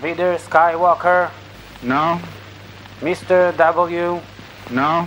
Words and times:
Vader 0.00 0.36
Skywalker, 0.38 1.30
No. 1.82 2.20
Mr. 3.00 3.56
W, 3.56 4.20
No. 4.70 5.06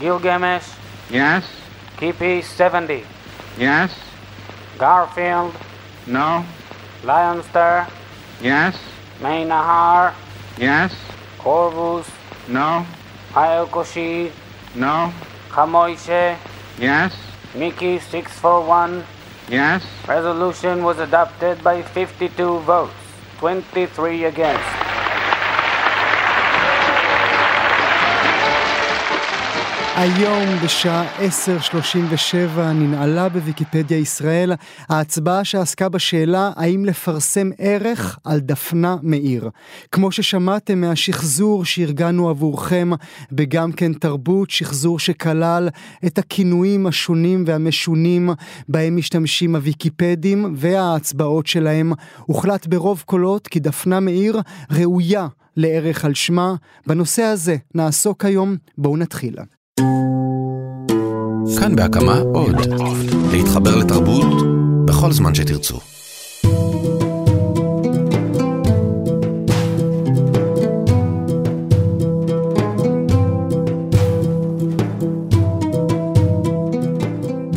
Gilgamesh, 0.00 0.66
Yes. 1.10 1.44
Kippy 1.96 2.42
70, 2.42 3.04
Yes. 3.58 3.90
Garfield, 4.78 5.54
No. 6.06 6.44
Lionster, 7.04 7.86
Yes. 8.40 8.76
Maynahar, 9.20 10.12
Yes. 10.56 10.92
Corvus, 11.38 12.06
No. 12.48 12.86
Ayokoshi, 13.34 14.30
No. 14.74 15.12
Kamoishe, 15.50 16.36
Yes. 16.78 17.12
Mickey 17.54 17.98
641. 17.98 19.04
Yes. 19.48 19.82
Resolution 20.06 20.82
was 20.84 20.98
adopted 20.98 21.62
by 21.64 21.82
52 21.82 22.60
votes, 22.60 22.94
23 23.40 24.24
against. 24.24 24.89
היום 29.96 30.44
בשעה 30.64 31.04
10:37 31.18 32.60
ננעלה 32.60 33.28
בוויקיפדיה 33.28 33.98
ישראל 33.98 34.52
ההצבעה 34.88 35.44
שעסקה 35.44 35.88
בשאלה 35.88 36.50
האם 36.56 36.84
לפרסם 36.84 37.50
ערך 37.58 38.18
על 38.24 38.40
דפנה 38.40 38.96
מאיר. 39.02 39.50
כמו 39.92 40.12
ששמעתם 40.12 40.80
מהשחזור 40.80 41.64
שארגנו 41.64 42.28
עבורכם 42.28 42.90
בגם 43.32 43.72
כן 43.72 43.92
תרבות, 43.92 44.50
שחזור 44.50 44.98
שכלל 44.98 45.68
את 46.06 46.18
הכינויים 46.18 46.86
השונים 46.86 47.44
והמשונים 47.46 48.30
בהם 48.68 48.96
משתמשים 48.96 49.56
הוויקיפדים 49.56 50.54
וההצבעות 50.56 51.46
שלהם, 51.46 51.92
הוחלט 52.26 52.66
ברוב 52.66 53.02
קולות 53.06 53.48
כי 53.48 53.60
דפנה 53.60 54.00
מאיר 54.00 54.40
ראויה 54.70 55.26
לערך 55.56 56.04
על 56.04 56.14
שמה. 56.14 56.54
בנושא 56.86 57.22
הזה 57.22 57.56
נעסוק 57.74 58.24
היום, 58.24 58.56
בואו 58.78 58.96
נתחיל. 58.96 59.36
כאן 61.60 61.76
בהקמה 61.76 62.18
עוד. 62.34 62.56
להתחבר 63.32 63.76
לתרבות 63.76 64.42
בכל 64.84 65.12
זמן 65.12 65.34
שתרצו. 65.34 65.78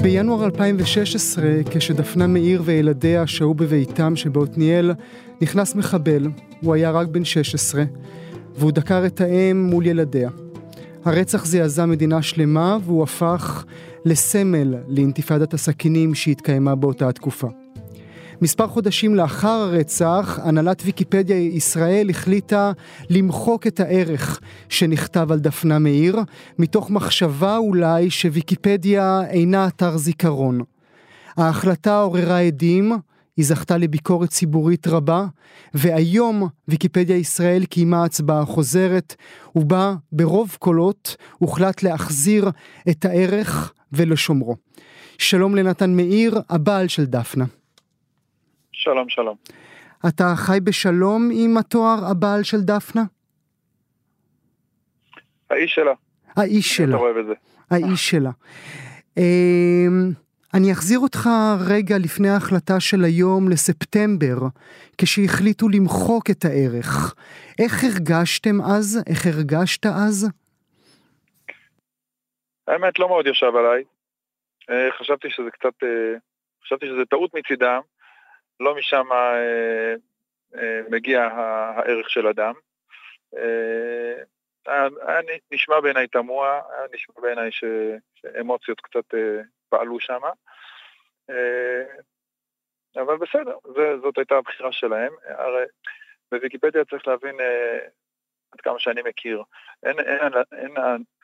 בינואר 0.02 0.46
2016, 0.46 1.44
כשדפנה 1.70 2.28
מאיר 2.28 2.62
וילדיה 2.66 3.28
שהו 3.28 3.54
בביתם 3.54 4.16
שבעתניאל, 4.16 4.92
נכנס 5.42 5.76
מחבל, 5.76 6.28
הוא 6.62 6.74
היה 6.74 6.92
רק 6.92 7.08
בן 7.08 7.26
16, 7.26 7.84
והוא 8.58 8.72
דקר 8.72 9.06
את 9.06 9.22
האם 9.22 9.64
מול 9.64 9.86
ילדיה. 9.86 10.30
הרצח 11.06 11.46
זעזע 11.46 11.86
מדינה 11.86 12.22
שלמה 12.22 12.78
והוא 12.86 13.04
הפך 13.04 13.66
לסמל 14.06 14.76
לאינתיפאדת 14.88 15.54
הסכינים 15.54 16.16
שהתקיימה 16.16 16.76
באותה 16.76 17.10
התקופה. 17.10 17.48
מספר 18.42 18.68
חודשים 18.68 19.16
לאחר 19.16 19.48
הרצח, 19.48 20.40
הנהלת 20.44 20.82
ויקיפדיה 20.86 21.38
ישראל 21.38 22.10
החליטה 22.10 22.72
למחוק 23.10 23.68
את 23.68 23.80
הערך 23.80 24.40
שנכתב 24.70 25.32
על 25.32 25.40
דפנה 25.40 25.80
מאיר, 25.80 26.20
מתוך 26.60 26.90
מחשבה 26.90 27.58
אולי 27.58 28.10
שוויקיפדיה 28.10 29.22
אינה 29.30 29.68
אתר 29.68 29.98
זיכרון. 29.98 30.62
ההחלטה 31.38 32.02
עוררה 32.02 32.40
עדים, 32.40 32.92
היא 33.38 33.46
זכתה 33.46 33.78
לביקורת 33.78 34.30
ציבורית 34.30 34.88
רבה, 34.88 35.26
והיום 35.74 36.48
ויקיפדיה 36.68 37.18
ישראל 37.18 37.66
קיימה 37.66 38.04
הצבעה 38.04 38.46
חוזרת, 38.46 39.16
ובה 39.56 39.96
ברוב 40.12 40.56
קולות 40.60 41.16
הוחלט 41.38 41.84
להחזיר 41.84 42.52
את 42.90 43.06
הערך 43.06 43.74
ולשומרו. 43.94 44.56
שלום 45.18 45.56
לנתן 45.56 45.96
מאיר, 45.96 46.42
הבעל 46.50 46.88
של 46.88 47.06
דפנה. 47.06 47.46
שלום, 48.72 49.10
שלום. 49.10 49.36
אתה 50.08 50.34
חי 50.36 50.58
בשלום 50.64 51.30
עם 51.34 51.58
התואר 51.58 52.06
הבעל 52.06 52.44
של 52.44 52.62
דפנה? 52.62 53.04
האיש 55.50 55.76
שלה. 55.76 55.94
האיש 56.36 56.78
שלה. 56.78 56.96
אתה 56.96 57.04
אוהב 57.04 57.18
את 57.18 57.26
זה. 57.26 57.34
האיש 57.72 58.10
שלה. 58.10 58.32
אמ, 59.18 60.12
אני 60.54 60.72
אחזיר 60.72 61.00
אותך 61.00 61.30
רגע 61.60 61.98
לפני 61.98 62.30
ההחלטה 62.30 62.80
של 62.80 63.04
היום 63.04 63.50
לספטמבר, 63.50 64.38
כשהחליטו 64.98 65.70
למחוק 65.70 66.30
את 66.30 66.46
הערך. 66.46 67.16
איך 67.60 67.84
הרגשתם 67.84 68.62
אז? 68.62 69.00
איך 69.08 69.28
הרגשת 69.28 69.86
אז? 69.86 70.30
האמת 72.68 73.00
לא 73.00 73.08
מאוד 73.08 73.28
ישב 73.28 73.56
עליי. 73.56 73.84
אה, 74.70 74.92
חשבתי 74.92 75.30
שזה 75.30 75.52
קצת, 75.52 75.84
אה, 75.84 76.14
חשבתי 76.64 76.86
שזה 76.86 77.06
טעות 77.10 77.34
מצידם. 77.34 77.82
לא 78.60 78.76
משם 78.76 79.06
אה, 79.12 79.96
מגיע 80.90 81.24
הערך 81.24 82.10
של 82.10 82.28
אדם. 82.28 82.54
היה 84.66 85.20
נשמע 85.52 85.80
בעיניי 85.80 86.08
תמוה, 86.08 86.62
היה 86.70 86.88
נשמע 86.94 87.16
בעיניי 87.22 87.50
שאמוציות 88.14 88.82
קצת 88.82 89.14
פעלו 89.70 90.00
שם. 90.00 90.22
אבל 92.96 93.18
בסדר, 93.18 93.58
זאת 94.02 94.18
הייתה 94.18 94.36
הבחירה 94.36 94.72
שלהם. 94.72 95.14
הרי 95.26 95.64
בוויקיפדיה 96.32 96.86
צריך 96.86 97.08
להבין 97.08 97.36
עד 98.54 98.62
כמה 98.62 98.80
שאני 98.80 99.02
מכיר, 99.06 99.44
אין, 99.84 100.00
אין, 100.00 100.34
אין 100.52 100.74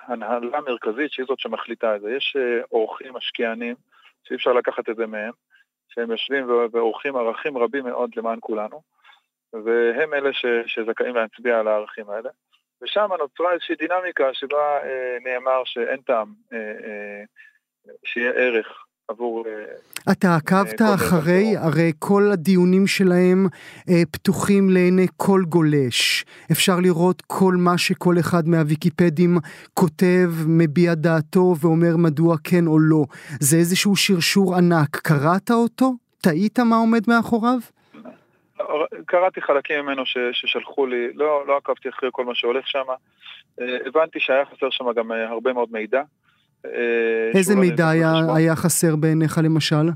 הנהלה 0.02 0.58
המרכזית 0.58 1.12
שהיא 1.12 1.26
זאת 1.26 1.40
שמחליטה 1.40 1.96
את 1.96 2.02
זה. 2.02 2.12
יש 2.12 2.38
אורחים 2.72 3.14
משקיענים 3.14 3.76
שאי 4.24 4.36
אפשר 4.36 4.54
לקחת 4.54 4.90
את 4.90 4.96
זה 4.96 5.08
מהם, 5.08 5.32
שהם 5.90 6.12
יושבים 6.12 6.50
ועורכים 6.72 7.16
ערכים 7.16 7.58
רבים 7.58 7.86
מאוד 7.86 8.12
למען 8.16 8.38
כולנו, 8.42 8.82
והם 9.54 10.14
אלה 10.14 10.34
ש, 10.34 10.46
שזכאים 10.66 11.16
להצביע 11.16 11.60
על 11.60 11.68
הערכים 11.68 12.10
האלה. 12.10 12.30
ושם 12.82 13.10
נוצרה 13.20 13.54
איזושהי 13.54 13.76
דינמיקה 13.76 14.34
שבה 14.34 14.84
אה, 14.84 15.18
נאמר 15.24 15.62
שאין 15.66 16.02
טעם 16.02 16.34
אה, 16.54 16.58
אה, 16.58 17.24
שיהיה 18.06 18.32
ערך 18.32 18.86
עבור... 19.10 19.46
אתה 20.12 20.36
עקבת 20.36 20.82
אחרי, 20.96 21.58
הרי 21.58 21.92
כל 22.00 22.24
הדיונים 22.34 22.88
שלהם 22.88 23.48
אה, 23.90 24.02
פתוחים 24.12 24.70
לעיני 24.70 25.08
כל 25.18 25.42
גולש. 25.50 26.26
אפשר 26.52 26.80
לראות 26.80 27.22
כל 27.28 27.54
מה 27.58 27.78
שכל 27.78 28.16
אחד 28.20 28.48
מהוויקיפדים 28.48 29.38
כותב, 29.74 30.30
מביע 30.48 30.94
דעתו 30.94 31.56
ואומר 31.62 31.98
מדוע 31.98 32.36
כן 32.44 32.68
או 32.68 32.80
לא. 32.80 33.04
זה 33.40 33.58
איזשהו 33.58 33.96
שרשור 33.96 34.56
ענק. 34.56 34.96
קראת 34.96 35.52
אותו? 35.52 35.94
טעית 36.22 36.60
מה 36.60 36.76
עומד 36.76 37.02
מאחוריו? 37.08 37.60
קראתי 39.06 39.42
חלקים 39.42 39.86
ממנו 39.86 40.06
ש, 40.06 40.18
ששלחו 40.32 40.86
לי, 40.86 41.14
לא, 41.14 41.48
לא 41.48 41.58
עקבתי 41.58 41.90
אחרי 41.90 42.10
כל 42.12 42.26
מה 42.26 42.36
שהולך 42.36 42.68
שם. 42.68 42.86
הבנתי 43.86 44.20
שהיה 44.20 44.46
חסר 44.46 44.70
שם 44.70 44.86
גם 44.96 45.12
הרבה 45.12 45.54
מאוד 45.54 45.70
מידע. 45.72 46.02
איזה 47.36 47.56
מידע 47.56 47.90
היה, 47.90 48.14
היה 48.36 48.56
חסר 48.56 48.96
בעיניך 48.96 49.40
למשל? 49.44 49.90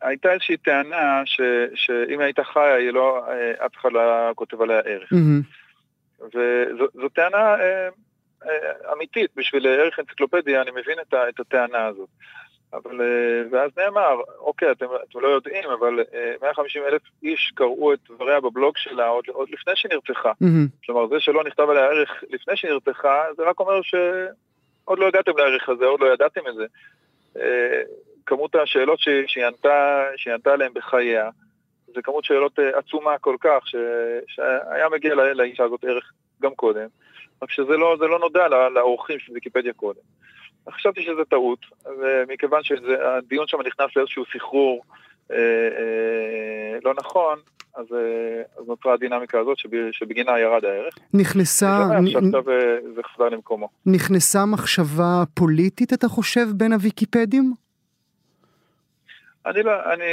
הייתה 0.00 0.32
איזושהי 0.32 0.56
טענה 0.56 1.22
ש, 1.24 1.40
שאם 1.74 2.20
היית 2.20 2.40
חי, 2.40 2.88
לא, 2.92 3.24
אף 3.66 3.76
אחד 3.80 3.92
לא 3.92 4.00
היה 4.00 4.34
כותב 4.34 4.62
עליה 4.62 4.78
ערך. 4.78 5.12
וזו 6.20 7.08
טענה 7.14 7.56
אמיתית, 8.92 9.30
בשביל 9.36 9.66
ערך 9.66 9.98
אנציקלופדיה 9.98 10.62
אני 10.62 10.70
מבין 10.70 10.98
את, 11.00 11.14
את 11.28 11.40
הטענה 11.40 11.86
הזאת. 11.86 12.08
אבל, 12.72 13.00
ואז 13.50 13.70
נאמר, 13.78 14.16
אוקיי, 14.38 14.70
אתם, 14.70 14.86
אתם 15.10 15.20
לא 15.20 15.28
יודעים, 15.28 15.64
אבל 15.78 16.00
150 16.42 16.82
אלף 16.82 17.02
איש 17.22 17.52
קראו 17.54 17.92
את 17.92 17.98
דבריה 18.10 18.40
בבלוג 18.40 18.76
שלה 18.76 19.06
עוד, 19.06 19.24
עוד 19.28 19.48
לפני 19.50 19.72
שנרצחה. 19.76 20.30
Mm-hmm. 20.30 20.86
כלומר, 20.86 21.08
זה 21.08 21.20
שלא 21.20 21.44
נכתב 21.44 21.70
עליה 21.70 21.84
ערך 21.84 22.24
לפני 22.30 22.56
שנרצחה, 22.56 23.24
זה 23.36 23.42
רק 23.42 23.60
אומר 23.60 23.82
ש... 23.82 23.94
עוד 24.88 24.98
לא 24.98 25.06
הגעתם 25.08 25.32
לערך 25.38 25.68
הזה, 25.68 25.84
עוד 25.84 26.00
לא 26.00 26.12
ידעתם 26.12 26.40
את 26.48 26.54
זה. 26.54 26.66
כמות 28.26 28.54
השאלות 28.54 28.98
שהיא 29.26 29.46
ענתה, 29.46 30.52
עליהן 30.52 30.72
בחייה, 30.74 31.30
זה 31.86 32.02
כמות 32.02 32.24
שאלות 32.24 32.58
עצומה 32.74 33.18
כל 33.18 33.36
כך, 33.40 33.66
ש, 33.66 33.76
שהיה 34.26 34.88
מגיע 34.88 35.14
לה, 35.14 35.34
לאישה 35.34 35.64
הזאת 35.64 35.84
ערך 35.84 36.12
גם 36.42 36.54
קודם, 36.54 36.86
רק 37.42 37.50
שזה 37.50 37.76
לא, 37.76 37.98
לא 37.98 38.18
נודע 38.18 38.48
לאורחים 38.48 39.18
של 39.18 39.32
ויקיפדיה 39.32 39.72
קודם. 39.72 40.00
חשבתי 40.70 41.02
שזה 41.02 41.24
טעות, 41.30 41.58
ומכיוון 42.00 42.62
שהדיון 42.62 43.46
שם 43.46 43.60
נכנס 43.66 43.96
לאיזשהו 43.96 44.24
סחרור 44.32 44.84
אה, 44.84 44.94
אה, 44.94 45.06
לא 46.84 46.94
נכון, 46.98 47.38
אז, 47.74 47.86
אז 48.58 48.66
נוצרה 48.66 48.94
הדינמיקה 48.94 49.40
הזאת 49.40 49.58
שבגינה 49.92 50.38
ירד 50.38 50.64
הערך. 50.64 50.94
נכנסה... 51.14 51.88
שעכשיו 52.06 52.42
זה 52.94 53.02
חזר 53.14 53.28
למקומו. 53.28 53.68
נכנסה 53.86 54.44
מחשבה 54.46 55.22
פוליטית, 55.34 55.92
אתה 55.92 56.08
חושב, 56.08 56.46
בין 56.54 56.72
הוויקיפדים? 56.72 57.52
אני 59.46 59.62
לא, 59.62 59.72
אני, 59.92 60.04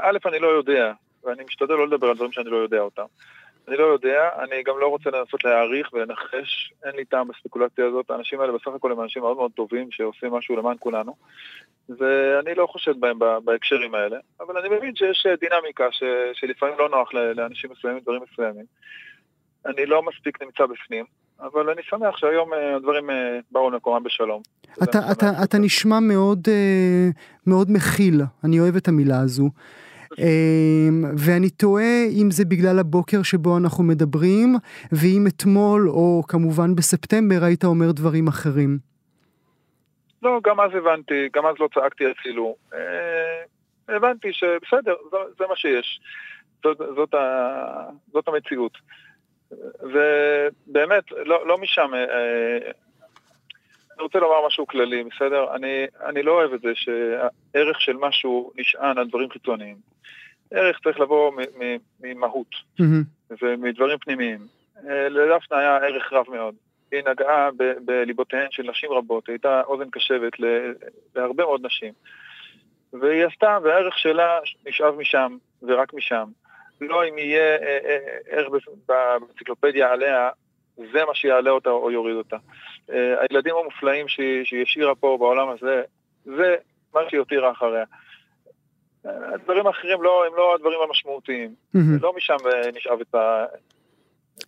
א', 0.00 0.18
אני 0.28 0.38
לא 0.38 0.48
יודע. 0.48 0.92
ואני 1.24 1.42
משתדל 1.44 1.74
לא 1.74 1.86
לדבר 1.86 2.06
על 2.06 2.14
דברים 2.14 2.32
שאני 2.32 2.50
לא 2.50 2.56
יודע 2.56 2.78
אותם. 2.80 3.02
אני 3.68 3.76
לא 3.76 3.84
יודע, 3.84 4.28
אני 4.38 4.62
גם 4.62 4.78
לא 4.78 4.86
רוצה 4.86 5.10
לנסות 5.10 5.44
להעריך 5.44 5.92
ולנחש, 5.92 6.72
אין 6.84 6.96
לי 6.96 7.04
טעם 7.04 7.28
בספקולציה 7.28 7.86
הזאת. 7.86 8.10
האנשים 8.10 8.40
האלה 8.40 8.52
בסך 8.52 8.68
הכל 8.76 8.92
הם 8.92 9.00
אנשים 9.00 9.22
מאוד 9.22 9.36
מאוד 9.36 9.50
טובים 9.52 9.90
שעושים 9.90 10.32
משהו 10.32 10.56
למען 10.56 10.76
כולנו, 10.78 11.16
ואני 11.88 12.54
לא 12.54 12.66
חושד 12.66 13.00
בהם 13.00 13.18
בהקשרים 13.44 13.94
האלה, 13.94 14.18
אבל 14.40 14.58
אני 14.58 14.68
מבין 14.76 14.96
שיש 14.96 15.26
דינמיקה 15.40 15.84
ש, 15.90 16.02
שלפעמים 16.32 16.74
לא 16.78 16.88
נוח 16.88 17.14
לאנשים 17.14 17.70
מסוימים, 17.70 18.00
דברים 18.02 18.20
מסוימים. 18.32 18.64
אני 19.66 19.86
לא 19.86 20.02
מספיק 20.02 20.42
נמצא 20.42 20.66
בפנים, 20.66 21.04
אבל 21.40 21.70
אני 21.70 21.82
שמח 21.82 22.16
שהיום 22.16 22.54
אה, 22.54 22.76
הדברים 22.76 23.10
אה, 23.10 23.38
באו 23.52 23.70
למקומם 23.70 24.02
בשלום. 24.02 24.42
אתה, 24.82 24.98
אתה, 25.12 25.30
אתה 25.44 25.58
נשמע 25.58 26.00
מאוד, 26.00 26.48
אה, 26.48 27.08
מאוד 27.46 27.70
מכיל, 27.70 28.20
אני 28.44 28.60
אוהב 28.60 28.76
את 28.76 28.88
המילה 28.88 29.20
הזו. 29.20 29.50
ואני 31.18 31.50
תוהה 31.50 32.06
אם 32.22 32.30
זה 32.30 32.44
בגלל 32.44 32.78
הבוקר 32.78 33.22
שבו 33.22 33.56
אנחנו 33.56 33.84
מדברים, 33.84 34.54
ואם 34.92 35.24
אתמול, 35.28 35.88
או 35.88 36.22
כמובן 36.28 36.74
בספטמבר, 36.74 37.44
היית 37.44 37.64
אומר 37.64 37.92
דברים 37.92 38.28
אחרים. 38.28 38.78
לא, 40.22 40.40
גם 40.44 40.60
אז 40.60 40.70
הבנתי, 40.74 41.28
גם 41.32 41.46
אז 41.46 41.54
לא 41.60 41.68
צעקתי 41.74 42.04
אפילו. 42.10 42.56
הבנתי 43.88 44.32
שבסדר, 44.32 44.94
זה 45.38 45.44
מה 45.48 45.56
שיש. 45.56 46.00
זאת, 46.64 46.78
זאת, 46.78 47.14
זאת 48.12 48.28
המציאות. 48.28 48.78
ובאמת, 49.80 51.04
לא, 51.10 51.48
לא 51.48 51.58
משם, 51.58 51.90
אה, 51.94 52.70
אני 54.00 54.04
רוצה 54.04 54.18
לומר 54.18 54.46
משהו 54.46 54.66
כללי, 54.66 55.04
בסדר? 55.04 55.54
אני, 55.54 55.84
אני 56.04 56.22
לא 56.22 56.32
אוהב 56.32 56.52
את 56.52 56.60
זה 56.60 56.72
שהערך 56.74 57.80
של 57.80 57.96
משהו 57.96 58.52
נשען 58.56 58.98
על 58.98 59.08
דברים 59.08 59.30
חיצוניים. 59.30 59.76
ערך 60.50 60.80
צריך 60.84 61.00
לבוא 61.00 61.32
ממהות 62.00 62.46
mm-hmm. 62.50 63.34
ומדברים 63.42 63.98
פנימיים. 63.98 64.38
אה, 64.88 65.08
לדפנה 65.08 65.58
היה 65.58 65.76
ערך 65.76 66.12
רב 66.12 66.24
מאוד. 66.28 66.54
היא 66.92 67.02
נגעה 67.06 67.48
בליבותיהן 67.84 68.46
של 68.50 68.62
נשים 68.62 68.90
רבות, 68.90 69.26
היא 69.28 69.32
הייתה 69.32 69.62
אוזן 69.66 69.90
קשבת 69.90 70.32
להרבה 71.16 71.44
מאוד 71.44 71.66
נשים. 71.66 71.92
והיא 72.92 73.24
עשתה, 73.24 73.58
והערך 73.62 73.98
שלה 73.98 74.38
נשאב 74.66 74.94
משם, 74.94 75.36
ורק 75.62 75.94
משם. 75.94 76.28
לא 76.80 77.08
אם 77.08 77.18
יהיה 77.18 77.56
אה, 77.56 77.78
אה, 77.84 77.98
ערך 78.26 78.48
באנציקלופדיה 78.88 79.92
עליה, 79.92 80.30
זה 80.92 81.04
מה 81.04 81.14
שיעלה 81.14 81.50
אותה 81.50 81.70
או 81.70 81.90
יוריד 81.90 82.16
אותה. 82.16 82.36
אה, 82.90 83.14
הילדים 83.20 83.54
המופלאים 83.56 84.08
שהיא 84.08 84.62
השאירה 84.62 84.94
פה 84.94 85.16
בעולם 85.20 85.48
הזה, 85.48 85.82
זה 86.24 86.56
מה 86.94 87.00
שהיא 87.08 87.18
הותירה 87.18 87.50
אחריה. 87.50 87.84
הדברים 89.04 89.66
האחרים 89.66 90.02
לא, 90.02 90.26
הם 90.26 90.32
לא 90.36 90.54
הדברים 90.54 90.78
המשמעותיים. 90.88 91.54
Mm-hmm. 91.76 92.02
לא 92.02 92.12
משם 92.16 92.36
נשאב 92.74 93.00
את, 93.00 93.14
ה, 93.14 93.44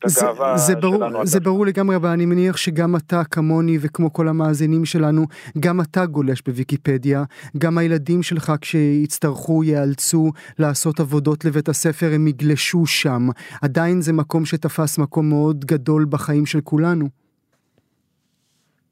זה, 0.06 0.26
זה 0.56 0.76
ברור, 0.76 1.24
זה 1.24 1.40
ברור 1.40 1.66
לגמרי, 1.66 1.96
אבל 1.96 2.08
אני 2.08 2.26
מניח 2.26 2.56
שגם 2.56 2.96
אתה 2.96 3.22
כמוני 3.30 3.78
וכמו 3.80 4.12
כל 4.12 4.28
המאזינים 4.28 4.84
שלנו, 4.84 5.26
גם 5.60 5.80
אתה 5.80 6.06
גולש 6.06 6.42
בוויקיפדיה, 6.42 7.22
גם 7.58 7.78
הילדים 7.78 8.22
שלך 8.22 8.52
כשיצטרכו 8.60 9.64
ייאלצו 9.64 10.32
לעשות 10.58 11.00
עבודות 11.00 11.44
לבית 11.44 11.68
הספר 11.68 12.06
הם 12.14 12.28
יגלשו 12.28 12.86
שם. 12.86 13.22
עדיין 13.62 14.00
זה 14.00 14.12
מקום 14.12 14.44
שתפס 14.44 14.98
מקום 14.98 15.28
מאוד 15.28 15.64
גדול 15.64 16.06
בחיים 16.10 16.46
של 16.46 16.60
כולנו. 16.60 17.06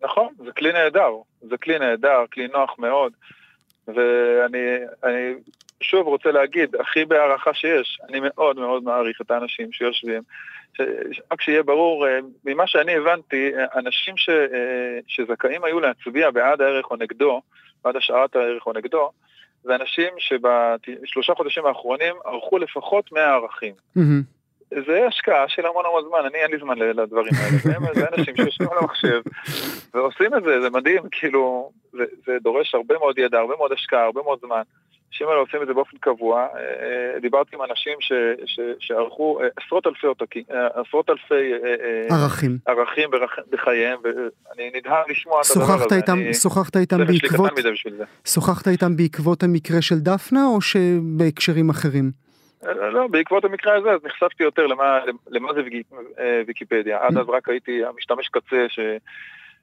נכון, 0.05 0.29
זה 0.45 0.51
כלי 0.57 0.73
נהדר, 0.73 1.11
זה 1.41 1.57
כלי 1.57 1.79
נהדר, 1.79 2.25
כלי 2.33 2.49
נוח 2.53 2.79
מאוד, 2.79 3.13
ואני 3.89 4.59
שוב 5.81 6.07
רוצה 6.07 6.31
להגיד, 6.31 6.77
הכי 6.77 7.05
בהערכה 7.05 7.55
שיש, 7.55 8.01
אני 8.09 8.21
מאוד 8.21 8.57
מאוד 8.57 8.83
מעריך 8.85 9.21
את 9.21 9.31
האנשים 9.31 9.73
שיושבים 9.73 10.23
רק 11.33 11.41
שיהיה 11.41 11.63
ברור, 11.63 12.07
אה, 12.07 12.19
ממה 12.45 12.67
שאני 12.67 12.97
הבנתי, 12.97 13.51
אה, 13.57 13.65
אנשים 13.77 14.17
ש, 14.17 14.29
אה, 14.29 14.99
שזכאים 15.07 15.65
היו 15.65 15.81
להצביע 15.81 16.31
בעד 16.31 16.61
הערך 16.61 16.91
או 16.91 16.97
נגדו, 16.97 17.43
בעד 17.85 17.97
השארת 17.97 18.37
הערך 18.37 18.67
או 18.67 18.73
נגדו, 18.73 19.11
זה 19.63 19.75
אנשים 19.75 20.09
שבשלושה 20.19 21.35
חודשים 21.35 21.67
האחרונים 21.67 22.15
ערכו 22.25 22.59
לפחות 22.59 23.13
100 23.13 23.35
ערכים. 23.35 23.75
זה 24.87 25.07
השקעה 25.07 25.49
של 25.49 25.67
המון 25.67 25.85
המון 25.87 26.05
זמן, 26.09 26.19
אני 26.27 26.39
אין 26.39 26.51
לי 26.51 26.59
זמן 26.59 26.79
לדברים 26.79 27.33
האלה, 27.39 27.95
זה 27.95 28.07
אנשים 28.19 28.37
שיושבים 28.37 28.69
על 28.73 28.79
המחשב 28.79 29.21
ועושים 29.95 30.35
את 30.35 30.43
זה, 30.43 30.61
זה 30.61 30.71
מדהים, 30.71 31.03
כאילו, 31.11 31.71
זה, 31.93 32.05
זה 32.27 32.33
דורש 32.43 32.75
הרבה 32.75 32.99
מאוד 32.99 33.19
ידע, 33.19 33.39
הרבה 33.39 33.57
מאוד 33.57 33.73
השקעה, 33.73 34.05
הרבה 34.05 34.23
מאוד 34.23 34.39
זמן. 34.41 34.63
האנשים 35.11 35.29
האלה 35.29 35.41
עושים 35.41 35.63
את 35.63 35.67
זה 35.67 35.75
באופן 35.75 35.97
קבוע. 36.01 36.41
אה, 36.41 36.59
אה, 37.15 37.21
דיברתי 37.21 37.57
עם 37.57 37.63
אנשים 37.63 37.97
ש, 38.01 38.13
ש, 38.47 38.61
שערכו 38.79 39.41
אה, 39.43 39.49
עשרות 39.57 39.87
אלפי 39.87 40.07
עותקים, 40.07 40.43
עשרות 40.75 41.11
אלפי 41.11 41.53
ערכים, 42.11 42.59
ערכים 42.67 43.11
בחייהם, 43.51 43.99
ואני 44.05 44.71
נדהם 44.75 45.05
לשמוע 45.11 45.41
את 45.41 45.57
הדבר 45.57 45.85
הזה. 45.85 45.97
איתם, 45.97 46.13
אני... 46.13 46.35
שוחחת 46.35 46.77
איתם 46.77 46.99
בעקבות... 47.07 47.51
שוחחת 48.25 48.69
איתם 48.69 48.97
בעקבות 48.97 49.43
המקרה 49.43 49.83
של 49.83 49.99
דפנה, 49.99 50.47
או 50.47 50.61
שבהקשרים 50.61 51.71
אחרים? 51.71 52.11
לא, 52.93 53.07
בעקבות 53.07 53.45
המקרה 53.45 53.77
הזה 53.77 53.91
אז 53.91 54.01
נחשפתי 54.05 54.43
יותר 54.43 54.67
למה, 54.67 54.99
למה 55.29 55.53
זה 55.55 55.61
ויקיפדיה. 56.47 56.99
עד 57.01 57.17
אז 57.17 57.29
רק 57.29 57.49
הייתי 57.49 57.85
המשתמש 57.85 58.29
קצה 58.29 58.67
ש... 58.69 58.81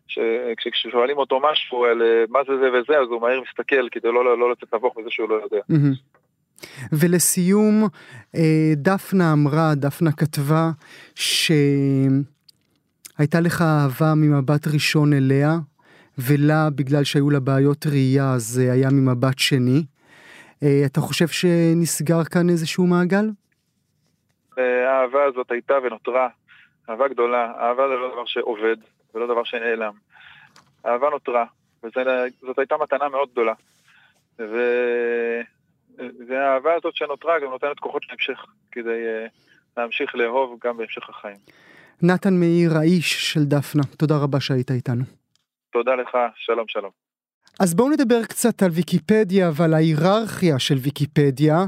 שכששואלים 0.08 1.18
אותו 1.18 1.40
משהו 1.52 1.86
על 1.86 2.02
אה, 2.02 2.24
מה 2.30 2.40
זה 2.48 2.58
זה 2.58 2.70
וזה, 2.70 3.00
אז 3.00 3.08
הוא 3.10 3.22
מהר 3.22 3.42
מסתכל 3.50 3.90
כדי 3.92 4.08
לא, 4.08 4.26
לא, 4.26 4.38
לא 4.40 4.52
לצאת 4.52 4.74
נבוך 4.74 4.98
מזה 4.98 5.10
שהוא 5.10 5.30
לא 5.30 5.36
יודע. 5.36 5.62
ולסיום, 6.92 7.84
אה, 8.36 8.72
דפנה 8.76 9.34
אמרה, 9.34 9.76
דפנה 9.76 10.12
כתבה, 10.12 10.70
שהייתה 11.16 12.20
לך 13.40 13.62
אהבה 13.62 14.14
ממבט 14.16 14.68
ראשון 14.74 15.14
אליה, 15.14 15.58
ולה, 16.18 16.70
בגלל 16.76 17.04
שהיו 17.04 17.30
לה 17.30 17.40
בעיות 17.40 17.86
ראייה, 17.88 18.34
זה 18.38 18.72
היה 18.72 18.90
ממבט 18.92 19.40
שני. 19.40 19.84
אה, 20.64 20.82
אתה 20.86 21.02
חושב 21.02 21.28
שנסגר 21.28 22.24
כאן 22.24 22.50
איזשהו 22.50 22.88
מעגל? 22.88 23.26
האהבה 24.58 25.24
הזאת 25.24 25.52
הייתה 25.52 25.74
ונותרה 25.84 26.28
אהבה 26.90 27.08
גדולה. 27.08 27.52
אהבה 27.60 27.84
זה 27.88 27.94
לא 27.94 28.12
דבר 28.14 28.26
שעובד, 28.26 28.76
זה 29.14 29.20
לא 29.20 29.28
דבר 29.28 29.44
שנעלם. 29.44 29.94
אהבה 30.86 31.10
נותרה, 31.10 31.46
וזאת 31.84 32.58
הייתה 32.60 32.76
מתנה 32.82 33.10
מאוד 33.10 33.30
גדולה. 33.32 33.54
ו... 34.40 34.56
והאהבה 36.28 36.74
הזאת 36.74 36.96
שנותרה 36.96 37.40
גם 37.40 37.50
נותנת 37.50 37.80
כוחות 37.80 38.02
להמשך, 38.10 38.46
כדי 38.72 38.90
uh, 38.90 39.30
להמשיך 39.78 40.16
לאהוב 40.16 40.60
גם 40.64 40.78
בהמשך 40.78 41.10
החיים. 41.10 41.38
נתן 42.02 42.34
מאיר, 42.40 42.78
האיש 42.78 43.34
של 43.34 43.44
דפנה, 43.44 43.84
תודה 43.98 44.18
רבה 44.24 44.40
שהיית 44.40 44.72
איתנו. 44.72 45.04
תודה 45.72 45.96
לך, 45.96 46.18
שלום 46.36 46.66
שלום. 46.68 47.07
אז 47.60 47.74
בואו 47.74 47.90
נדבר 47.90 48.24
קצת 48.24 48.64
על 48.64 48.72
ויקיפדיה 48.72 49.52
ועל 49.56 49.74
ההיררכיה 49.74 50.60
של 50.60 50.78
ויקיפדיה. 50.78 51.66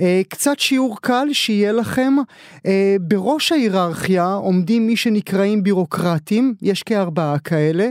אה, 0.00 0.22
קצת 0.28 0.58
שיעור 0.58 0.96
קל 1.00 1.28
שיהיה 1.32 1.72
לכם. 1.72 2.14
אה, 2.66 2.96
בראש 3.00 3.52
ההיררכיה 3.52 4.32
עומדים 4.32 4.86
מי 4.86 4.96
שנקראים 4.96 5.62
בירוקרטים, 5.62 6.54
יש 6.62 6.82
כארבעה 6.82 7.38
כאלה. 7.38 7.88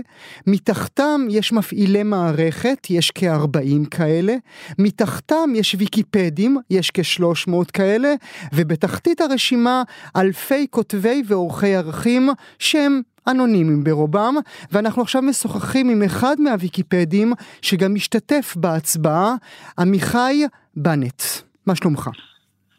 מתחתם 0.47 1.27
יש 1.29 1.53
מפעילי 1.53 2.03
מערכת, 2.03 2.87
יש 2.89 3.11
כארבעים 3.11 3.85
כאלה. 3.85 4.35
מתחתם 4.79 5.49
יש 5.55 5.75
ויקיפדים, 5.79 6.57
יש 6.69 6.91
כשלוש 6.93 7.47
מאות 7.47 7.71
כאלה. 7.71 8.13
ובתחתית 8.53 9.21
הרשימה 9.21 9.83
אלפי 10.15 10.67
כותבי 10.69 11.23
ועורכי 11.27 11.75
ערכים 11.75 12.29
שהם 12.59 13.01
אנונימיים 13.27 13.83
ברובם, 13.83 14.35
ואנחנו 14.71 15.01
עכשיו 15.01 15.21
משוחחים 15.21 15.89
עם 15.89 16.03
אחד 16.03 16.35
מהוויקיפדים 16.39 17.33
שגם 17.61 17.93
משתתף 17.93 18.53
בהצבעה, 18.57 19.35
עמיחי 19.79 20.43
בנט. 20.75 21.21
מה 21.65 21.75
שלומך? 21.75 22.09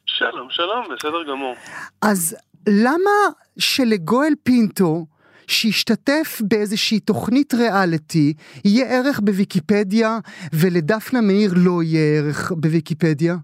שלום, 0.06 0.48
שלום, 0.50 0.84
בסדר 0.96 1.22
גמור. 1.30 1.54
אז 2.02 2.36
למה 2.68 3.10
שלגואל 3.58 4.32
פינטו, 4.42 5.06
שישתתף 5.46 6.42
באיזושהי 6.44 7.00
תוכנית 7.00 7.54
ריאליטי, 7.54 8.32
יהיה 8.64 8.86
ערך 8.86 9.20
בוויקיפדיה, 9.20 10.18
ולדפנה 10.52 11.20
מאיר 11.20 11.52
לא 11.56 11.82
יהיה 11.82 12.18
ערך 12.18 12.52
בוויקיפדיה? 12.56 13.36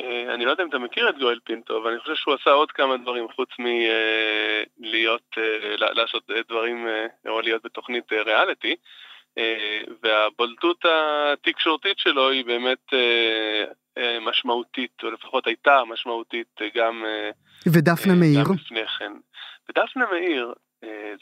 אה, 0.00 0.34
אני 0.34 0.44
לא 0.44 0.50
יודע 0.50 0.62
אם 0.64 0.68
אתה 0.68 0.78
מכיר 0.78 1.08
את 1.08 1.18
גואל 1.18 1.38
פינטו, 1.44 1.78
אבל 1.82 1.90
אני 1.90 2.00
חושב 2.00 2.14
שהוא 2.14 2.34
עשה 2.34 2.50
עוד 2.50 2.72
כמה 2.72 2.96
דברים 2.96 3.26
חוץ 3.36 3.48
מלהיות, 3.58 5.22
אה, 5.38 5.76
לעשות 5.94 6.30
דברים 6.48 6.86
או 7.28 7.40
להיות 7.40 7.62
בתוכנית 7.64 8.12
ריאליטי. 8.12 8.76
והבולטות 10.02 10.84
התקשורתית 10.84 11.98
שלו 11.98 12.30
היא 12.30 12.44
באמת 12.44 12.92
משמעותית, 14.20 14.92
או 15.02 15.10
לפחות 15.10 15.46
הייתה 15.46 15.80
משמעותית 15.84 16.60
גם... 16.74 17.04
ודפנה 17.66 18.14
מאיר? 18.14 18.44
גם 18.44 18.54
לפני 18.54 18.86
כן. 18.98 19.12
ודפנה 19.68 20.04
מאיר, 20.10 20.54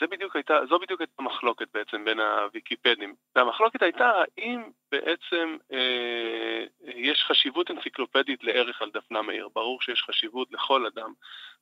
זה 0.01 0.07
בדיוק 0.11 0.37
הייתה, 0.37 0.59
זו 0.69 0.79
בדיוק 0.79 1.01
הייתה 1.01 1.23
מחלוקת 1.23 1.69
בעצם 1.75 2.05
בין 2.05 2.21
הוויקיפדים. 2.21 3.15
והמחלוקת 3.37 3.83
הייתה 3.83 4.13
האם 4.39 4.63
בעצם 4.93 5.57
אה, 5.73 6.65
יש 6.87 7.17
יש 7.17 7.25
חשיבות 7.25 7.71
אנציקלופדית 7.71 8.45
לערך 8.45 8.83
על 8.83 8.91
דפנה 8.91 9.23
מאיר. 9.23 9.49
ברור 9.55 9.83
שיש 9.83 10.03
חשיבות 10.03 10.49
לכל 10.53 10.87
אדם 10.87 11.13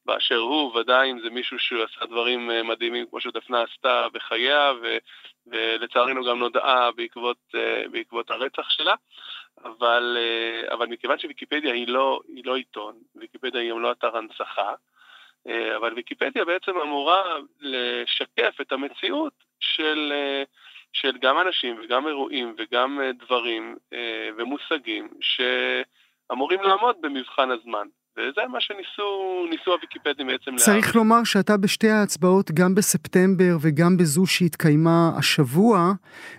באשר 0.06 0.36
הוא, 0.36 0.76
ודאי 0.76 1.10
אם 1.10 1.20
זה 1.20 1.30
מישהו 1.30 1.58
שעשה 1.58 2.06
דברים 2.06 2.50
אה, 2.50 2.62
מדהימים 2.62 3.06
כמו 3.06 3.20
שדפנה 3.20 3.62
עשתה 3.62 4.06
בחייה, 4.12 4.72
ו, 4.82 4.96
ולצערנו 5.46 6.24
גם 6.24 6.38
נודעה 6.38 6.92
בעקבות, 6.92 7.36
אה, 7.54 7.84
בעקבות 7.90 8.30
הרצח 8.30 8.70
שלה. 8.70 8.94
אבל, 9.64 10.16
אה, 10.20 10.74
אבל 10.74 10.86
מכיוון 10.86 11.18
שוויקיפדיה 11.18 11.72
היא 11.72 11.88
לא, 11.88 12.20
היא 12.28 12.42
לא 12.46 12.56
עיתון, 12.56 12.94
ויקיפדיה 13.16 13.60
היא 13.60 13.70
גם 13.70 13.82
לא 13.82 13.92
אתר 13.92 14.16
הנצחה, 14.16 14.74
אבל 15.46 15.94
ויקיפדיה 15.96 16.44
בעצם 16.44 16.72
אמורה 16.82 17.22
לשקף 17.60 18.60
את 18.60 18.72
המציאות 18.72 19.32
של, 19.60 20.12
של 20.92 21.12
גם 21.22 21.38
אנשים 21.38 21.80
וגם 21.84 22.06
אירועים 22.06 22.54
וגם 22.58 23.00
דברים 23.18 23.76
ומושגים 24.38 25.08
שאמורים 25.20 26.62
לעמוד 26.62 26.96
במבחן 27.00 27.50
הזמן. 27.50 27.86
וזה 28.16 28.40
מה 28.48 28.60
שניסו 28.60 29.46
ניסו 29.50 29.72
הוויקיפדים 29.72 30.26
בעצם. 30.26 30.56
צריך 30.56 30.96
לומר 30.96 31.24
שאתה 31.24 31.56
בשתי 31.56 31.88
ההצבעות, 31.88 32.50
גם 32.50 32.74
בספטמבר 32.74 33.56
וגם 33.60 33.96
בזו 33.96 34.26
שהתקיימה 34.26 35.10
השבוע 35.18 35.92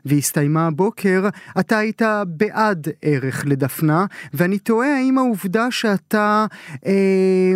והסתיימה 0.05 0.67
הבוקר, 0.67 1.21
אתה 1.59 1.77
היית 1.77 2.01
בעד 2.27 2.87
ערך 3.01 3.43
לדפנה, 3.47 4.05
ואני 4.33 4.59
תוהה 4.59 4.97
האם 4.97 5.17
העובדה 5.17 5.71
שאתה 5.71 6.45
אה, 6.85 6.91
אה, 6.91 7.53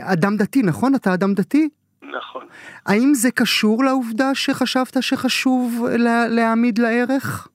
אדם 0.00 0.36
דתי, 0.36 0.62
נכון? 0.62 0.94
אתה 0.94 1.14
אדם 1.14 1.34
דתי? 1.34 1.68
נכון. 2.02 2.46
האם 2.86 3.14
זה 3.14 3.30
קשור 3.30 3.84
לעובדה 3.84 4.34
שחשבת 4.34 5.02
שחשוב 5.02 5.86
לה, 5.98 6.28
להעמיד 6.28 6.78
לערך? 6.78 7.48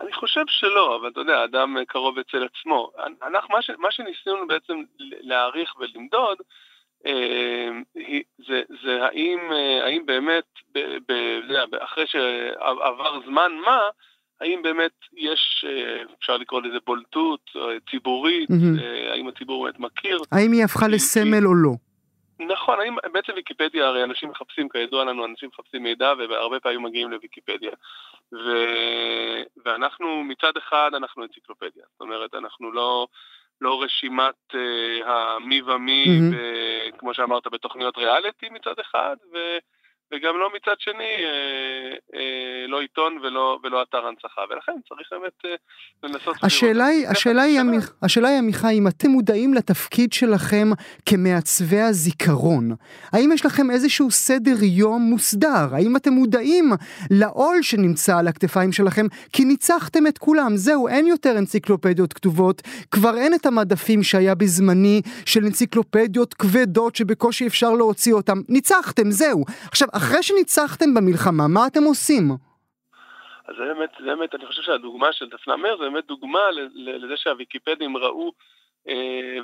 אני 0.00 0.12
חושב 0.12 0.44
שלא, 0.48 0.96
אבל 0.96 1.08
אתה 1.08 1.20
יודע, 1.20 1.44
אדם 1.44 1.76
קרוב 1.88 2.18
אצל 2.18 2.44
עצמו. 2.44 2.90
אנחנו, 3.22 3.54
מה, 3.54 3.62
ש, 3.62 3.70
מה 3.78 3.90
שניסינו 3.90 4.46
בעצם 4.46 4.82
להעריך 4.98 5.74
ולמדוד, 5.78 6.38
אה, 7.06 7.68
זה, 8.48 8.62
זה 8.82 9.04
האם, 9.04 9.38
אה, 9.52 9.84
האם 9.84 10.06
באמת, 10.06 10.44
ב, 10.74 10.78
ב, 11.08 11.74
אחרי 11.74 12.06
שעבר 12.06 13.20
זמן 13.26 13.52
מה, 13.64 13.80
האם 14.40 14.62
באמת 14.62 14.92
יש, 15.16 15.64
אה, 15.68 16.02
אפשר 16.18 16.36
לקרוא 16.36 16.62
לזה 16.62 16.78
בולטות 16.86 17.50
ציבורית, 17.90 18.50
mm-hmm. 18.50 19.12
האם 19.12 19.28
הציבור 19.28 19.64
באמת 19.64 19.78
מכיר. 19.78 20.18
האם 20.32 20.52
היא 20.52 20.64
הפכה 20.64 20.88
לסמל 20.88 21.46
או 21.46 21.54
לא? 21.54 21.72
נכון, 22.40 22.80
האם, 22.80 22.96
בעצם 23.12 23.32
ויקיפדיה, 23.36 23.86
הרי 23.86 24.04
אנשים 24.04 24.30
מחפשים, 24.30 24.68
כידוע 24.68 25.04
לנו, 25.04 25.24
אנשים 25.24 25.48
מחפשים 25.48 25.82
מידע 25.82 26.12
והרבה 26.18 26.60
פעמים 26.60 26.82
מגיעים 26.82 27.10
לוויקיפדיה. 27.10 27.70
ו... 28.32 28.38
ואנחנו 29.64 30.24
מצד 30.24 30.56
אחד 30.56 30.90
אנחנו 30.96 31.22
אנציקלופדיה, 31.22 31.84
זאת 31.92 32.00
אומרת 32.00 32.34
אנחנו 32.34 32.72
לא, 32.72 33.06
לא 33.60 33.82
רשימת 33.82 34.34
uh, 34.52 35.06
המי 35.06 35.62
ומי, 35.62 36.04
mm-hmm. 36.04 36.98
כמו 36.98 37.14
שאמרת, 37.14 37.46
בתוכניות 37.46 37.98
ריאליטי 37.98 38.48
מצד 38.50 38.78
אחד, 38.80 39.16
ו... 39.32 39.36
וגם 40.12 40.38
לא 40.38 40.50
מצד 40.56 40.74
שני, 40.78 41.14
אה, 41.24 42.18
אה, 42.18 42.66
לא 42.68 42.80
עיתון 42.80 43.18
ולא, 43.22 43.58
ולא 43.62 43.82
אתר 43.82 44.06
הנצחה, 44.06 44.40
ולכן 44.50 44.72
צריך 44.88 45.08
באמת 45.12 45.32
אה, 45.44 45.54
לנסות... 46.02 46.36
השאלה 46.42 46.86
היא, 46.86 47.08
השאלה 47.08 47.42
היא, 47.42 47.60
עמיח, 47.60 47.92
השאלה 48.02 48.28
היא, 48.28 48.38
עמיחי, 48.38 48.78
אם 48.78 48.88
אתם 48.88 49.10
מודעים 49.10 49.54
לתפקיד 49.54 50.12
שלכם 50.12 50.68
כמעצבי 51.06 51.80
הזיכרון, 51.80 52.70
האם 53.12 53.30
יש 53.32 53.46
לכם 53.46 53.70
איזשהו 53.70 54.10
סדר 54.10 54.56
יום 54.62 55.02
מוסדר? 55.02 55.74
האם 55.74 55.96
אתם 55.96 56.12
מודעים 56.12 56.70
לעול 57.10 57.62
שנמצא 57.62 58.18
על 58.18 58.28
הכתפיים 58.28 58.72
שלכם? 58.72 59.06
כי 59.32 59.44
ניצחתם 59.44 60.06
את 60.06 60.18
כולם, 60.18 60.56
זהו, 60.56 60.88
אין 60.88 61.06
יותר 61.06 61.38
אנציקלופדיות 61.38 62.12
כתובות, 62.12 62.62
כבר 62.90 63.16
אין 63.16 63.34
את 63.34 63.46
המדפים 63.46 64.02
שהיה 64.02 64.34
בזמני 64.34 65.02
של 65.26 65.44
אנציקלופדיות 65.44 66.34
כבדות 66.34 66.96
שבקושי 66.96 67.46
אפשר 67.46 67.70
להוציא 67.70 68.12
אותם, 68.12 68.38
ניצחתם, 68.48 69.10
זהו. 69.10 69.44
עכשיו, 69.68 69.88
אחרי 69.98 70.22
שניצחתם 70.22 70.94
במלחמה, 70.94 71.48
מה 71.48 71.66
אתם 71.66 71.82
עושים? 71.82 72.24
אז 73.48 73.54
זה 73.58 73.64
באמת, 73.64 73.90
זה 73.98 74.04
באמת, 74.04 74.34
אני 74.34 74.46
חושב 74.46 74.62
שהדוגמה 74.62 75.12
של 75.12 75.28
דפנה 75.28 75.56
מאיר 75.56 75.76
זה 75.76 75.84
באמת 75.84 76.06
דוגמה 76.06 76.40
לזה 76.74 77.16
שהוויקיפדים 77.16 77.96
ראו, 77.96 78.32
אה, 78.88 79.38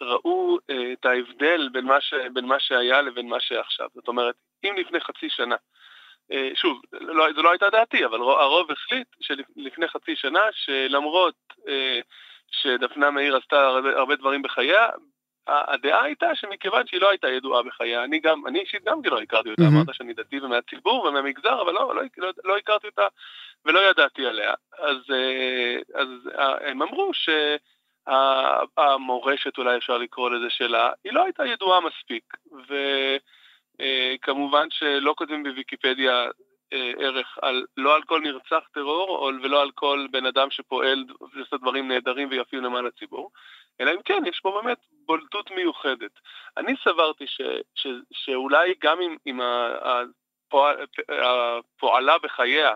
ראו 0.00 0.58
אה, 0.70 0.92
את 0.92 1.06
ההבדל 1.06 1.68
בין 1.72 1.84
מה, 1.84 2.00
ש, 2.00 2.14
בין 2.32 2.44
מה 2.44 2.58
שהיה 2.58 3.02
לבין 3.02 3.28
מה 3.28 3.40
שעכשיו. 3.40 3.88
זאת 3.94 4.08
אומרת, 4.08 4.34
אם 4.64 4.74
לפני 4.78 5.00
חצי 5.00 5.30
שנה, 5.30 5.56
אה, 6.32 6.50
שוב, 6.54 6.80
לא, 6.92 7.32
זו 7.34 7.42
לא 7.42 7.50
הייתה 7.50 7.70
דעתי, 7.70 8.04
אבל 8.04 8.18
הרוב 8.18 8.70
החליט 8.70 9.06
שלפני 9.20 9.88
חצי 9.88 10.16
שנה, 10.16 10.40
שלמרות 10.52 11.34
אה, 11.68 12.00
שדפנה 12.50 13.10
מאיר 13.10 13.36
עשתה 13.36 13.66
הרבה, 13.66 13.98
הרבה 13.98 14.16
דברים 14.16 14.42
בחייה, 14.42 14.88
הדעה 15.48 16.02
הייתה 16.02 16.34
שמכיוון 16.34 16.86
שהיא 16.86 17.00
לא 17.00 17.10
הייתה 17.10 17.28
ידועה 17.28 17.62
בחייה, 17.62 18.04
אני 18.04 18.20
גם, 18.20 18.46
אני 18.46 18.60
אישית 18.60 18.84
גם 18.84 19.00
לא 19.04 19.20
הכרתי 19.20 19.50
אותה, 19.50 19.62
אמרת 19.62 19.94
שאני 19.94 20.14
דתי 20.14 20.40
ומהציבור 20.40 21.04
ומהמגזר, 21.04 21.62
אבל 21.62 21.72
לא, 21.72 21.94
לא, 21.94 22.02
לא, 22.18 22.30
לא 22.44 22.56
הכרתי 22.56 22.86
אותה 22.86 23.06
ולא 23.64 23.90
ידעתי 23.90 24.26
עליה. 24.26 24.54
אז, 24.78 24.96
אה, 25.10 25.78
אז 25.94 26.08
אה, 26.38 26.70
הם 26.70 26.82
אמרו 26.82 27.10
שהמורשת, 28.08 29.58
אולי 29.58 29.76
אפשר 29.76 29.98
לקרוא 29.98 30.30
לזה 30.30 30.50
שלה, 30.50 30.90
היא 31.04 31.12
לא 31.12 31.24
הייתה 31.24 31.46
ידועה 31.46 31.80
מספיק, 31.80 32.34
וכמובן 33.78 34.62
אה, 34.62 34.70
שלא 34.70 35.14
כותבים 35.16 35.42
בוויקיפדיה 35.42 36.26
ערך 36.98 37.38
על, 37.42 37.64
לא 37.76 37.94
על 37.94 38.02
כל 38.02 38.20
נרצח 38.20 38.68
טרור 38.74 39.32
ולא 39.42 39.62
על 39.62 39.70
כל 39.70 40.06
בן 40.10 40.26
אדם 40.26 40.50
שפועל 40.50 41.04
ועושה 41.20 41.56
דברים 41.56 41.88
נהדרים 41.88 42.28
ויפים 42.30 42.64
למען 42.64 42.86
הציבור, 42.86 43.30
אלא 43.80 43.90
אם 43.90 44.02
כן 44.04 44.22
יש 44.26 44.40
פה 44.42 44.60
באמת 44.62 44.78
בולטות 45.06 45.50
מיוחדת. 45.50 46.10
אני 46.56 46.74
סברתי 46.84 47.24
ש, 47.26 47.40
ש, 47.74 47.86
שאולי 48.12 48.74
גם 48.82 48.98
אם, 49.00 49.16
אם 49.26 49.40
הפועל, 49.80 50.76
הפועלה 51.08 52.14
בחייה 52.22 52.74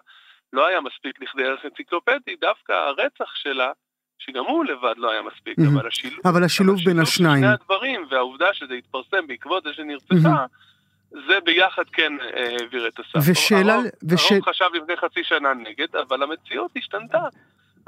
לא 0.53 0.67
היה 0.67 0.81
מספיק 0.81 1.23
לכדי 1.23 1.45
ערך 1.45 1.65
אנציקלופדי, 1.65 2.37
דווקא 2.41 2.73
הרצח 2.73 3.35
שלה 3.35 3.73
שגם 4.19 4.45
הוא 4.45 4.65
לבד 4.65 4.95
לא 4.97 5.11
היה 5.11 5.23
מספיק, 5.23 5.59
mm-hmm. 5.59 5.75
אבל 5.75 5.87
השילוב, 5.87 6.21
אבל 6.25 6.45
השילוב 6.45 6.81
בין 6.85 6.99
השניים. 6.99 7.45
שני 7.45 7.53
הדברים, 7.53 8.07
והעובדה 8.11 8.55
שזה 8.55 8.75
התפרסם 8.75 9.27
בעקבות 9.27 9.63
זה 9.63 9.73
שנרצחה, 9.73 10.15
mm-hmm. 10.15 11.19
זה 11.29 11.41
ביחד 11.45 11.85
כן 11.93 12.13
אה, 12.21 12.57
העביר 12.61 12.89
את 12.89 12.99
הסף. 12.99 13.29
ושאלה... 13.31 13.75
הרוב, 13.75 13.87
וש... 14.11 14.33
הרוב 14.33 14.45
חשב 14.45 14.65
לפני 14.75 14.97
חצי 14.97 15.25
שנה 15.25 15.55
נגד, 15.55 15.97
אבל 15.97 16.23
המציאות 16.23 16.71
השתנתה. 16.77 17.19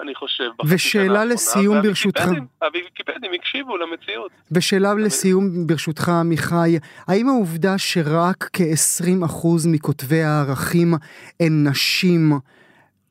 אני 0.00 0.14
חושב. 0.14 0.50
ושאלה 0.66 1.24
לסיום 1.24 1.82
ברשותך. 1.82 2.24
הוויקיפדים 2.62 3.32
הקשיבו 3.34 3.76
למציאות. 3.76 4.32
ושאלה 4.52 4.94
לסיום 4.94 5.66
ברשותך 5.66 6.08
עמיחי, 6.08 6.78
האם 7.08 7.28
העובדה 7.28 7.78
שרק 7.78 8.50
כ-20% 8.52 9.46
מכותבי 9.72 10.22
הערכים 10.22 10.94
הן 11.40 11.68
נשים, 11.68 12.32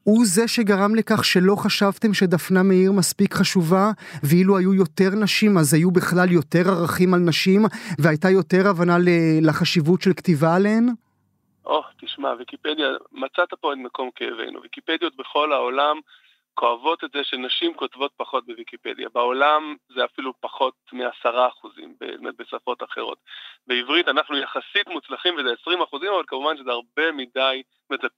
הוא 0.03 0.25
זה 0.25 0.47
שגרם 0.47 0.95
לכך 0.95 1.25
שלא 1.25 1.55
חשבתם 1.55 2.13
שדפנה 2.13 2.63
מאיר 2.63 2.91
מספיק 2.91 3.33
חשובה, 3.33 3.91
ואילו 4.23 4.57
היו 4.57 4.73
יותר 4.73 5.09
נשים 5.21 5.57
אז 5.57 5.73
היו 5.73 5.91
בכלל 5.91 6.31
יותר 6.31 6.69
ערכים 6.69 7.13
על 7.13 7.19
נשים, 7.19 7.61
והייתה 7.99 8.29
יותר 8.29 8.67
הבנה 8.67 8.97
לחשיבות 9.41 10.01
של 10.01 10.13
כתיבה 10.13 10.55
עליהן? 10.55 10.89
או, 11.65 11.79
oh, 11.79 12.05
תשמע, 12.05 12.29
ויקיפדיה, 12.39 12.87
מצאת 13.11 13.53
פה 13.61 13.73
את 13.73 13.77
מקום 13.77 14.09
כאבנו. 14.15 14.61
ויקיפדיות 14.61 15.13
בכל 15.17 15.53
העולם 15.53 15.95
כואבות 16.53 17.03
את 17.03 17.10
זה 17.13 17.24
שנשים 17.24 17.74
כותבות 17.74 18.12
פחות 18.17 18.45
בוויקיפדיה. 18.45 19.10
בעולם 19.13 19.75
זה 19.95 20.05
אפילו 20.05 20.33
פחות 20.39 20.74
מעשרה 20.91 21.48
אחוזים, 21.48 21.95
באמת 22.00 22.36
בשפות 22.39 22.83
אחרות. 22.83 23.17
בעברית 23.67 24.07
אנחנו 24.07 24.38
יחסית 24.38 24.88
מוצלחים 24.88 25.36
וזה 25.36 25.50
עשרים 25.62 25.81
אחוזים, 25.81 26.10
אבל 26.13 26.24
כמובן 26.27 26.57
שזה 26.57 26.72
הרבה 26.72 27.12
מדי, 27.12 27.62
זאת 27.89 28.01
אומרת, 28.01 28.12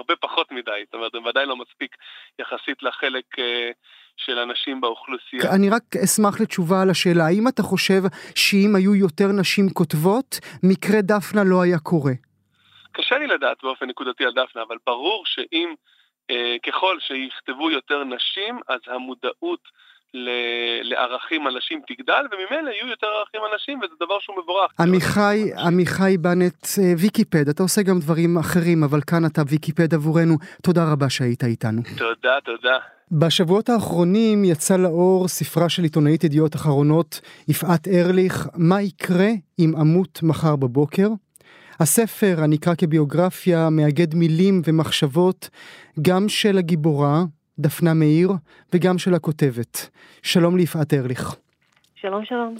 הרבה 0.00 0.16
פחות 0.16 0.52
מדי, 0.52 0.82
זאת 0.84 0.94
אומרת, 0.94 1.12
זה 1.12 1.18
ודאי 1.18 1.46
לא 1.46 1.56
מספיק 1.56 1.96
יחסית 2.38 2.82
לחלק 2.82 3.24
uh, 3.38 3.42
של 4.16 4.38
אנשים 4.38 4.80
באוכלוסייה. 4.80 5.54
אני 5.54 5.70
רק 5.70 5.82
אשמח 6.04 6.40
לתשובה 6.40 6.82
על 6.82 6.90
השאלה, 6.90 7.24
האם 7.26 7.48
אתה 7.48 7.62
חושב 7.62 8.02
שאם 8.34 8.76
היו 8.76 8.94
יותר 8.94 9.26
נשים 9.40 9.68
כותבות, 9.70 10.38
מקרה 10.62 11.00
דפנה 11.02 11.44
לא 11.44 11.62
היה 11.62 11.78
קורה? 11.78 12.12
קשה 12.92 13.18
לי 13.18 13.26
לדעת 13.26 13.56
באופן 13.62 13.86
נקודתי 13.86 14.24
על 14.24 14.32
דפנה, 14.32 14.62
אבל 14.62 14.76
ברור 14.86 15.22
שאם 15.26 15.68
אה, 15.68 15.99
ככל 16.66 16.96
שיכתבו 17.00 17.70
יותר 17.70 18.04
נשים, 18.04 18.58
אז 18.68 18.80
המודעות 18.86 19.60
לערכים 20.82 21.48
אנשים 21.48 21.80
תגדל, 21.86 22.24
וממילא 22.32 22.70
יהיו 22.70 22.88
יותר 22.88 23.06
ערכים 23.06 23.40
אנשים, 23.52 23.78
וזה 23.78 23.94
דבר 24.00 24.18
שהוא 24.20 24.36
מבורך. 24.42 24.72
עמיחי, 24.80 25.50
עמיחי 25.66 26.16
בנט, 26.18 26.66
אה, 26.78 26.92
ויקיפד, 26.98 27.48
אתה 27.48 27.62
עושה 27.62 27.82
גם 27.82 27.98
דברים 28.00 28.38
אחרים, 28.38 28.84
אבל 28.84 29.00
כאן 29.06 29.26
אתה 29.26 29.42
ויקיפד 29.48 29.94
עבורנו. 29.94 30.36
תודה 30.62 30.92
רבה 30.92 31.10
שהיית 31.10 31.44
איתנו. 31.44 31.82
תודה, 31.98 32.38
תודה. 32.44 32.78
בשבועות 33.12 33.68
האחרונים 33.68 34.44
יצא 34.44 34.76
לאור 34.76 35.28
ספרה 35.28 35.68
של 35.68 35.82
עיתונאית 35.82 36.24
ידיעות 36.24 36.54
אחרונות, 36.54 37.20
יפעת 37.48 37.88
ארליך, 37.88 38.48
מה 38.56 38.82
יקרה 38.82 39.28
אם 39.58 39.72
אמות 39.80 40.22
מחר 40.22 40.56
בבוקר? 40.56 41.08
הספר 41.80 42.34
הנקרא 42.38 42.74
כביוגרפיה 42.78 43.70
מאגד 43.70 44.14
מילים 44.14 44.62
ומחשבות 44.64 45.50
גם 46.02 46.28
של 46.28 46.58
הגיבורה 46.58 47.22
דפנה 47.58 47.94
מאיר, 47.94 48.32
וגם 48.74 48.98
של 48.98 49.14
הכותבת. 49.14 49.88
שלום 50.22 50.56
ליפעת 50.56 50.94
ארליך. 50.94 51.34
שלום 51.94 52.24
שלום. 52.24 52.54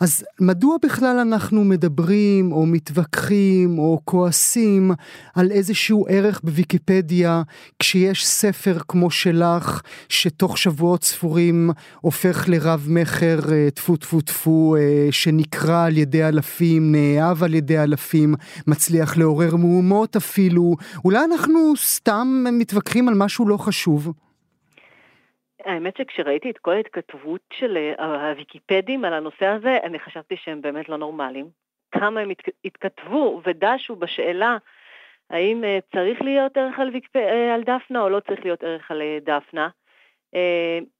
אז 0.00 0.24
מדוע 0.40 0.76
בכלל 0.82 1.18
אנחנו 1.18 1.64
מדברים 1.64 2.52
או 2.52 2.66
מתווכחים 2.66 3.78
או 3.78 4.00
כועסים 4.04 4.90
על 5.34 5.50
איזשהו 5.50 6.06
ערך 6.08 6.40
בוויקיפדיה 6.44 7.42
כשיש 7.78 8.26
ספר 8.26 8.78
כמו 8.88 9.10
שלך 9.10 9.82
שתוך 10.08 10.58
שבועות 10.58 11.04
ספורים 11.04 11.70
הופך 12.00 12.48
לרב 12.48 12.86
מכר 12.90 13.38
אה, 13.52 13.68
טפו 13.74 13.96
טפו 13.96 14.20
טפו 14.20 14.76
אה, 14.76 15.08
שנקרא 15.10 15.84
על 15.84 15.96
ידי 15.96 16.24
אלפים, 16.24 16.94
נאהב 16.94 17.42
על 17.42 17.54
ידי 17.54 17.78
אלפים, 17.78 18.34
מצליח 18.66 19.16
לעורר 19.16 19.56
מהומות 19.56 20.16
אפילו, 20.16 20.76
אולי 21.04 21.24
אנחנו 21.24 21.72
סתם 21.76 22.44
מתווכחים 22.52 23.08
על 23.08 23.14
משהו 23.14 23.48
לא 23.48 23.56
חשוב? 23.56 24.12
האמת 25.66 25.96
שכשראיתי 25.96 26.50
את 26.50 26.58
כל 26.58 26.72
ההתכתבות 26.72 27.40
של 27.52 27.76
אה, 27.76 28.30
הוויקיפדים 28.30 29.04
על 29.04 29.14
הנושא 29.14 29.46
הזה, 29.46 29.78
אני 29.82 29.98
חשבתי 29.98 30.36
שהם 30.36 30.62
באמת 30.62 30.88
לא 30.88 30.96
נורמליים. 30.96 31.46
כמה 31.92 32.20
הם 32.20 32.30
התכתבו 32.64 33.40
ודשו 33.44 33.96
בשאלה 33.96 34.56
האם 35.30 35.64
אה, 35.64 35.78
צריך 35.92 36.22
להיות 36.22 36.56
ערך 36.56 36.78
על, 36.78 36.90
ויקיפ... 36.92 37.16
אה, 37.16 37.54
על 37.54 37.62
דפנה 37.62 38.00
או 38.00 38.08
לא 38.08 38.20
צריך 38.20 38.44
להיות 38.44 38.64
ערך 38.64 38.90
על 38.90 39.02
דפנה. 39.24 39.68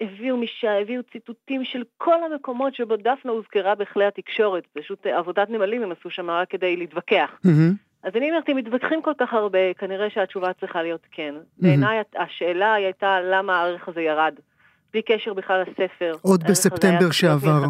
הביאו 0.01 0.37
משם, 0.37 0.69
הביאו 0.83 1.03
ציטוטים 1.03 1.65
של 1.65 1.83
כל 1.99 2.25
המקומות 2.25 2.75
שבו 2.75 2.97
דפנה 2.97 3.33
הוזכרה 3.33 3.75
בכלי 3.75 4.05
התקשורת, 4.05 4.67
פשוט 4.73 5.07
עבודת 5.07 5.51
נמלים 5.51 5.83
הם 5.83 5.93
עשו 5.93 6.11
שם 6.11 6.31
רק 6.31 6.51
כדי 6.51 6.77
להתווכח. 6.77 7.31
Mm-hmm. 7.47 7.75
אז 8.03 8.13
אני 8.17 8.31
אומרת, 8.31 8.49
אם 8.49 8.57
מתווכחים 8.57 9.03
כל 9.03 9.13
כך 9.19 9.35
הרבה, 9.35 9.75
כנראה 9.75 10.11
שהתשובה 10.11 10.53
צריכה 10.53 10.83
להיות 10.83 11.07
כן. 11.11 11.35
Mm-hmm. 11.37 11.63
בעיניי 11.63 12.03
השאלה 12.17 12.75
הייתה 12.75 13.21
למה 13.21 13.61
הערך 13.61 13.89
הזה 13.89 14.03
ירד. 14.03 14.35
בלי 14.97 15.03
קשר 15.03 15.35
בכלל 15.35 15.63
לספר. 15.63 16.13
עוד 16.23 16.45
בספטמבר 16.45 17.11
שעבר. 17.11 17.65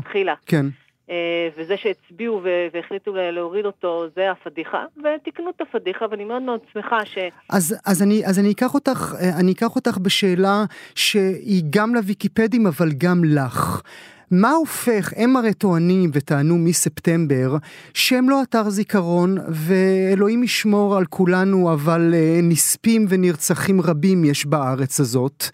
כן. 0.47 0.67
אה, 1.11 1.49
וזה 1.59 1.77
שהצביעו 1.77 2.43
והחליטו 2.73 3.13
להוריד 3.15 3.65
אותו, 3.67 4.05
זה 4.17 4.31
הפדיחה, 4.31 4.85
ותיקנו 4.97 5.51
את 5.57 5.61
הפדיחה, 5.61 6.07
ואני 6.11 6.25
מאוד 6.25 6.43
מאוד 6.43 6.61
שמחה 6.73 7.05
ש... 7.05 7.19
אז, 7.51 7.77
אז, 7.87 8.03
אני, 8.03 8.27
אז 8.27 8.39
אני, 8.39 8.53
אקח 8.53 8.75
אותך, 8.75 9.15
אה, 9.21 9.41
אני 9.41 9.53
אקח 9.53 9.77
אותך 9.77 9.99
בשאלה 9.99 10.65
שהיא 10.95 11.63
גם 11.71 11.95
לוויקיפדים, 11.95 12.67
אבל 12.67 12.89
גם 12.99 13.25
לך. 13.25 13.83
מה 14.31 14.51
הופך, 14.51 15.13
הם 15.17 15.37
הרי 15.37 15.55
טוענים 15.55 16.11
וטענו 16.13 16.59
מספטמבר 16.59 17.57
שהם 17.95 18.31
לא 18.31 18.43
אתר 18.43 18.71
זיכרון 18.71 19.39
ואלוהים 19.49 20.43
ישמור 20.43 20.97
על 20.97 21.05
כולנו 21.05 21.73
אבל 21.73 22.15
אה, 22.15 22.41
נספים 22.43 23.07
ונרצחים 23.09 23.81
רבים 23.81 24.25
יש 24.25 24.47
בארץ 24.47 25.01
הזאת. 25.01 25.45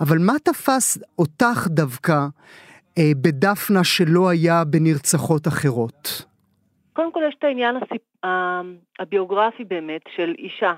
אבל 0.00 0.18
מה 0.26 0.32
תפס 0.44 0.98
אותך 1.18 1.66
דווקא 1.66 2.12
אה, 2.98 3.12
בדפנה 3.22 3.84
שלא 3.84 4.28
היה 4.30 4.64
בנרצחות 4.64 5.48
אחרות? 5.48 6.26
קודם 6.92 7.12
כל 7.12 7.20
יש 7.28 7.34
את 7.38 7.44
העניין 7.44 7.76
הסיפ... 7.76 8.02
הביוגרפי 8.98 9.64
באמת 9.64 10.00
של 10.16 10.34
אישה 10.38 10.74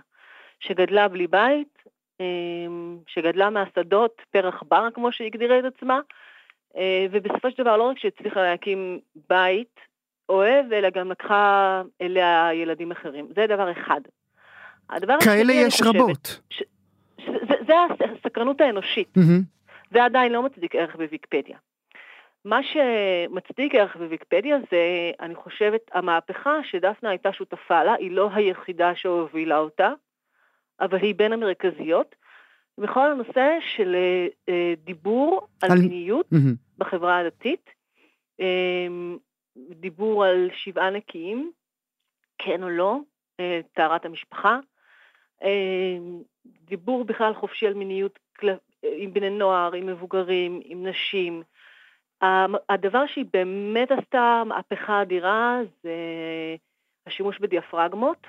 שגדלה 0.61 1.09
בלי 1.09 1.26
בית, 1.26 1.79
אה, 2.21 2.26
שגדלה 3.07 3.50
מהשדות 3.50 4.23
פרח 4.31 4.62
בר, 4.69 4.88
כמו 4.95 5.12
שהיא 5.12 5.26
הגדירה 5.26 5.59
את 5.59 5.64
עצמה, 5.64 6.00
אה, 6.76 7.07
ובסופו 7.11 7.50
של 7.50 7.62
דבר 7.62 7.76
לא 7.76 7.83
רק 7.83 7.99
שהצליחה 7.99 8.43
להקים 8.43 9.00
בית 9.29 9.81
אוהב, 10.29 10.73
אלא 10.73 10.91
גם 10.91 11.11
לקחה 11.11 11.83
אליה 12.00 12.50
ילדים 12.55 12.93
אחרים. 12.93 13.29
זה 13.37 13.47
דבר 13.47 13.73
אחד. 13.73 14.00
הדבר 14.91 15.21
כאלה 15.21 15.52
השני, 15.52 15.67
יש 15.67 15.83
חושבת, 15.83 15.97
רבות. 15.97 16.41
ש... 16.50 16.62
זה, 17.26 17.55
זה 17.67 17.75
הסקרנות 18.19 18.61
האנושית. 18.61 19.09
Mm-hmm. 19.17 19.62
זה 19.93 20.05
עדיין 20.05 20.33
לא 20.33 20.43
מצדיק 20.43 20.75
ערך 20.75 20.97
בוויקיפדיה. 20.97 21.59
מה 22.45 22.61
שמצדיק 22.62 23.75
ערך 23.75 23.97
בוויקיפדיה 23.97 24.59
זה, 24.71 25.11
אני 25.21 25.35
חושבת, 25.35 25.81
המהפכה 25.93 26.59
שדפנה 26.64 27.11
הייתה 27.11 27.33
שותפה 27.33 27.85
לה, 27.85 27.95
היא 27.95 28.11
לא 28.11 28.31
היחידה 28.35 28.95
שהובילה 28.95 29.59
אותה, 29.59 29.92
אבל 30.81 30.99
היא 30.99 31.14
בין 31.14 31.33
המרכזיות, 31.33 32.14
בכל 32.79 33.11
הנושא 33.11 33.59
של 33.77 33.96
אה, 34.49 34.75
דיבור 34.85 35.49
על, 35.62 35.70
על... 35.70 35.79
מיניות 35.79 36.27
mm-hmm. 36.33 36.57
בחברה 36.79 37.18
הדתית, 37.18 37.70
אה, 38.40 38.87
דיבור 39.57 40.25
על 40.25 40.51
שבעה 40.55 40.90
נקיים, 40.90 41.53
כן 42.38 42.62
או 42.62 42.68
לא, 42.68 42.99
אה, 43.40 43.61
טהרת 43.73 44.05
המשפחה, 44.05 44.59
דיבור 46.46 47.05
בכלל 47.05 47.35
חופשי 47.35 47.66
על 47.66 47.74
מיניות 47.74 48.18
עם 48.83 49.12
בני 49.12 49.31
נוער, 49.31 49.72
עם 49.74 49.87
מבוגרים, 49.87 50.61
עם 50.64 50.87
נשים. 50.87 51.42
הדבר 52.68 53.07
שהיא 53.07 53.24
באמת 53.33 53.90
עשתה 53.90 54.42
מהפכה 54.46 55.02
אדירה 55.02 55.61
זה 55.83 55.94
השימוש 57.07 57.38
בדיאפרגמות. 57.38 58.26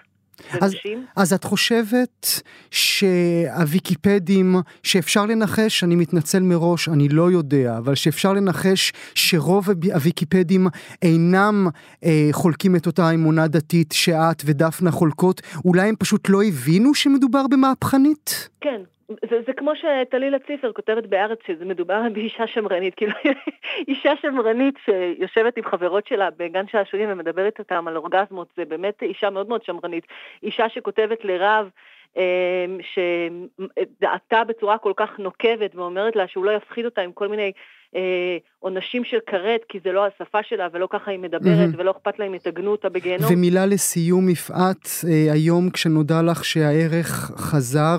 אז, 0.62 0.76
אז 1.16 1.34
את 1.34 1.44
חושבת 1.44 2.42
שהוויקיפדים, 2.72 4.56
שאפשר 4.84 5.26
לנחש, 5.26 5.84
אני 5.84 5.96
מתנצל 5.96 6.40
מראש, 6.40 6.90
אני 6.90 7.10
לא 7.10 7.32
יודע, 7.32 7.78
אבל 7.78 7.96
שאפשר 7.96 8.34
לנחש 8.34 8.94
שרוב 9.16 9.70
הוויקיפדים 9.94 10.68
אינם 11.02 11.68
אה, 12.04 12.30
חולקים 12.32 12.76
את 12.76 12.88
אותה 12.88 13.12
אמונה 13.12 13.48
דתית 13.48 13.92
שאת 13.92 14.44
ודפנה 14.46 14.92
חולקות, 14.92 15.42
אולי 15.66 15.90
הם 15.90 15.96
פשוט 16.00 16.30
לא 16.30 16.44
הבינו 16.44 16.94
שמדובר 16.94 17.46
במהפכנית? 17.48 18.50
כן, 18.62 18.82
זה, 19.10 19.42
זה 19.48 19.54
כמו 19.54 19.72
שטלילה 19.76 20.40
ציפר 20.40 20.72
כותבת 20.72 21.06
בארץ 21.06 21.40
שזה 21.48 21.66
מדובר 21.66 22.02
באישה 22.14 22.48
שמרנית, 22.48 22.96
כאילו 22.96 23.12
אישה 23.88 24.12
שמרנית 24.22 24.76
שיושבת 24.86 25.58
עם 25.58 25.64
חברות 25.64 26.08
שלה 26.08 26.30
בגן 26.38 26.68
שעשועים 26.68 27.10
ומדברת 27.12 27.60
איתם 27.60 27.88
על 27.88 27.98
אורגזמות, 27.98 28.48
זה 28.58 28.66
באמת 28.66 29.04
אישה 29.04 29.30
מאוד 29.30 29.50
מאוד 29.50 29.64
שמרנית. 29.64 30.08
אישה 30.44 30.70
שכותבת 30.70 31.26
לרב 31.26 31.70
אמ, 32.18 32.78
שדעתה 32.94 34.44
בצורה 34.44 34.78
כל 34.78 34.94
כך 34.96 35.10
נוקבת 35.20 35.76
ואומרת 35.76 36.16
לה 36.16 36.28
שהוא 36.28 36.46
לא 36.46 36.52
יפחיד 36.52 36.86
אותה 36.86 37.02
עם 37.02 37.12
כל 37.12 37.28
מיני 37.28 37.52
אה, 37.96 38.38
עונשים 38.60 39.04
של 39.04 39.18
כרת, 39.26 39.62
כי 39.70 39.80
זה 39.84 39.92
לא 39.92 40.06
השפה 40.06 40.44
שלה 40.44 40.68
ולא 40.74 40.88
ככה 40.92 41.12
היא 41.12 41.20
מדברת 41.20 41.70
mm-hmm. 41.74 41.78
ולא 41.78 41.92
אכפת 41.92 42.20
לה 42.20 42.26
אם 42.26 42.34
יתגנו 42.34 42.72
אותה 42.72 42.90
בגיהנום. 42.90 43.34
ומילה 43.34 43.66
לסיום, 43.66 44.30
יפעת, 44.30 44.88
אה, 45.08 45.34
היום 45.34 45.70
כשנודע 45.70 46.22
לך 46.22 46.46
שהערך 46.46 47.32
חזר, 47.38 47.98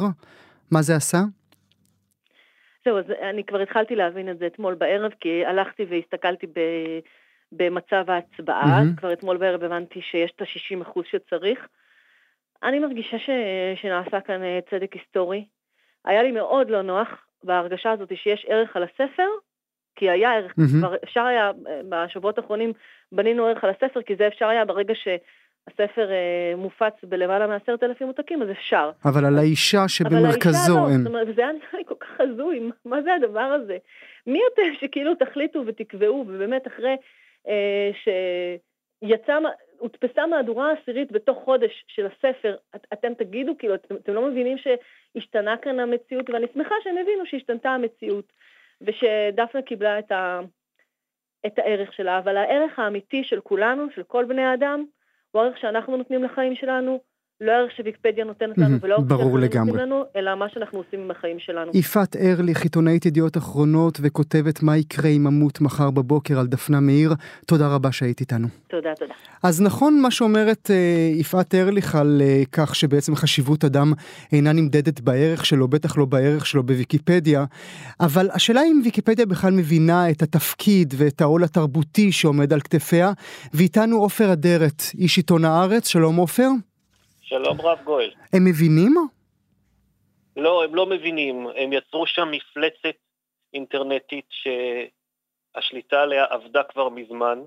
מה 0.70 0.82
זה 0.82 0.96
עשה? 0.96 1.18
זהו, 2.84 2.98
אז 2.98 3.04
אני 3.30 3.44
כבר 3.44 3.60
התחלתי 3.60 3.96
להבין 3.96 4.30
את 4.30 4.38
זה 4.38 4.46
אתמול 4.46 4.74
בערב, 4.74 5.12
כי 5.20 5.44
הלכתי 5.44 5.84
והסתכלתי 5.90 6.46
ב, 6.46 6.60
במצב 7.52 8.04
ההצבעה, 8.10 8.80
mm-hmm. 8.80 9.00
כבר 9.00 9.12
אתמול 9.12 9.36
בערב 9.36 9.64
הבנתי 9.64 10.02
שיש 10.02 10.32
את 10.36 10.42
ה-60% 10.42 11.00
שצריך. 11.10 11.68
אני 12.62 12.78
מרגישה 12.78 13.18
ש, 13.18 13.30
שנעשה 13.82 14.20
כאן 14.20 14.42
אה, 14.42 14.58
צדק 14.70 14.92
היסטורי. 14.92 15.44
היה 16.04 16.22
לי 16.22 16.30
מאוד 16.30 16.70
לא 16.70 16.82
נוח 16.82 17.08
בהרגשה 17.44 17.90
הזאת 17.90 18.16
שיש 18.16 18.46
ערך 18.48 18.76
על 18.76 18.82
הספר, 18.82 19.28
כי 19.96 20.10
היה 20.10 20.34
ערך, 20.34 20.52
mm-hmm. 20.52 20.78
כבר 20.80 20.94
אפשר 21.04 21.20
היה, 21.20 21.52
אה, 21.68 21.80
בשבועות 21.88 22.38
האחרונים 22.38 22.72
בנינו 23.12 23.46
ערך 23.46 23.64
על 23.64 23.70
הספר, 23.70 24.02
כי 24.02 24.16
זה 24.16 24.26
אפשר 24.28 24.46
היה 24.46 24.64
ברגע 24.64 24.94
ש... 24.94 25.08
הספר 25.68 26.10
אה, 26.10 26.56
מופץ 26.56 26.94
בלמעלה 27.02 27.46
מעשרת 27.46 27.82
אלפים 27.82 28.06
עותקים, 28.06 28.42
אז 28.42 28.50
אפשר. 28.50 28.90
אבל 29.04 29.24
על 29.24 29.38
האישה 29.38 29.88
שבמרכזו 29.88 30.78
לא, 30.78 30.88
אין. 30.88 30.98
זאת 30.98 31.06
אומרת, 31.06 31.26
זה 31.36 31.42
היה 31.42 31.52
נראה 31.52 31.78
לי 31.78 31.84
כל 31.84 31.94
כך 32.00 32.20
הזוי, 32.20 32.70
מה 32.84 33.02
זה 33.02 33.14
הדבר 33.14 33.40
הזה? 33.40 33.78
מי 34.26 34.40
אתם 34.52 34.62
שכאילו 34.80 35.14
תחליטו 35.14 35.62
ותקבעו, 35.66 36.24
ובאמת 36.28 36.66
אחרי 36.66 36.96
אה, 37.48 37.90
שיצא, 39.04 39.38
הודפסה 39.78 40.26
מהדורה 40.26 40.72
עשירית 40.72 41.12
בתוך 41.12 41.38
חודש 41.44 41.84
של 41.88 42.06
הספר, 42.06 42.56
את, 42.76 42.86
אתם 42.92 43.14
תגידו, 43.14 43.52
כאילו, 43.58 43.74
אתם, 43.74 43.96
אתם 43.96 44.14
לא 44.14 44.28
מבינים 44.30 44.56
שהשתנה 44.58 45.56
כאן 45.56 45.80
המציאות, 45.80 46.30
ואני 46.30 46.46
שמחה 46.54 46.74
שהם 46.84 46.96
הבינו 46.98 47.26
שהשתנתה 47.26 47.70
המציאות, 47.70 48.32
ושדפנה 48.80 49.62
קיבלה 49.62 49.98
את, 49.98 50.12
ה, 50.12 50.40
את 51.46 51.58
הערך 51.58 51.92
שלה, 51.92 52.18
אבל 52.18 52.36
הערך 52.36 52.78
האמיתי 52.78 53.24
של 53.24 53.40
כולנו, 53.40 53.86
של 53.94 54.02
כל 54.02 54.24
בני 54.24 54.42
האדם, 54.42 54.84
הוא 55.34 55.42
ערך 55.42 55.58
שאנחנו 55.58 55.96
נותנים 55.96 56.24
לחיים 56.24 56.54
שלנו, 56.54 57.00
לא 57.40 57.52
ערך 57.52 57.72
שוויקיפדיה 57.76 58.24
נותנת 58.24 58.58
לנו, 58.58 58.80
ולא 58.80 58.94
ערך 58.94 59.08
שאנחנו 59.08 59.64
נותנים 59.64 59.76
לנו, 59.76 60.04
אלא 60.16 60.34
מה 60.34 60.48
שאנחנו 60.48 60.78
עושים 60.78 61.00
עם 61.00 61.10
החיים 61.10 61.38
שלנו. 61.38 61.70
יפעת 61.74 62.16
ארליך, 62.16 62.62
עיתונאית 62.62 63.06
ידיעות 63.06 63.36
אחרונות, 63.36 63.98
וכותבת 64.02 64.62
מה 64.62 64.76
יקרה 64.76 65.10
אם 65.10 65.26
אמות 65.26 65.60
מחר 65.60 65.90
בבוקר 65.90 66.38
על 66.38 66.46
דפנה 66.46 66.80
מאיר. 66.80 67.14
תודה 67.46 67.74
רבה 67.74 67.92
שהיית 67.92 68.20
איתנו. 68.20 68.48
תודה, 68.68 68.94
תודה. 68.98 69.14
אז 69.42 69.62
נכון 69.62 70.00
מה 70.02 70.10
שאומרת 70.10 70.70
אה, 70.70 71.10
יפעת 71.14 71.54
ארליך 71.54 71.94
על 71.94 72.22
אה, 72.24 72.42
כך 72.52 72.74
שבעצם 72.74 73.14
חשיבות 73.14 73.64
אדם 73.64 73.92
אינה 74.32 74.52
נמדדת 74.52 75.00
בערך 75.00 75.46
שלו, 75.46 75.68
בטח 75.68 75.98
לא 75.98 76.04
בערך 76.04 76.46
שלו 76.46 76.62
בוויקיפדיה, 76.62 77.44
אבל 78.00 78.28
השאלה 78.32 78.62
אם 78.62 78.80
ויקיפדיה 78.84 79.26
בכלל 79.26 79.52
מבינה 79.52 80.10
את 80.10 80.22
התפקיד 80.22 80.94
ואת 80.96 81.20
העול 81.20 81.44
התרבותי 81.44 82.12
שעומד 82.12 82.52
על 82.52 82.60
כתפיה, 82.60 83.12
ואיתנו 83.54 83.96
עופר 83.96 84.32
אדרת, 84.32 84.82
איש 84.98 85.16
עיתון 85.16 85.44
הארץ, 85.44 85.88
שלום 85.88 86.16
עופר. 86.16 86.48
שלום 87.26 87.60
רב 87.60 87.78
גואל. 87.84 88.10
הם 88.32 88.44
מבינים? 88.44 88.94
לא, 90.36 90.64
הם 90.64 90.74
לא 90.74 90.86
מבינים. 90.86 91.46
הם 91.56 91.72
יצרו 91.72 92.06
שם 92.06 92.30
מפלצת 92.30 92.96
אינטרנטית 93.54 94.26
שהשליטה 95.54 96.02
עליה 96.02 96.24
עבדה 96.24 96.62
כבר 96.62 96.88
מזמן, 96.88 97.38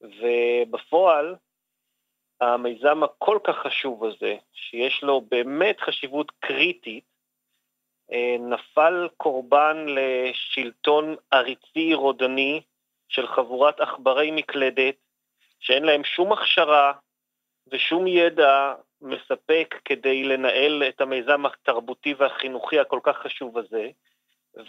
ובפועל, 0.00 1.36
המיזם 2.40 3.02
הכל 3.02 3.38
כך 3.44 3.56
חשוב 3.56 4.04
הזה, 4.04 4.36
שיש 4.52 5.02
לו 5.02 5.20
באמת 5.20 5.80
חשיבות 5.80 6.32
קריטית, 6.40 7.04
אה, 8.12 8.36
נפל 8.40 9.08
קורבן 9.16 9.86
לשלטון 9.88 11.16
עריצי 11.30 11.94
רודני 11.94 12.60
של 13.08 13.26
חבורת 13.26 13.80
עכברי 13.80 14.30
מקלדת, 14.30 14.94
שאין 15.60 15.84
להם 15.84 16.04
שום 16.04 16.32
הכשרה 16.32 16.92
ושום 17.72 18.06
ידע 18.06 18.72
מספק 19.02 19.74
כדי 19.84 20.24
לנהל 20.24 20.82
את 20.88 21.00
המיזם 21.00 21.46
התרבותי 21.46 22.14
והחינוכי 22.18 22.78
הכל 22.78 23.00
כך 23.02 23.16
חשוב 23.16 23.58
הזה, 23.58 23.88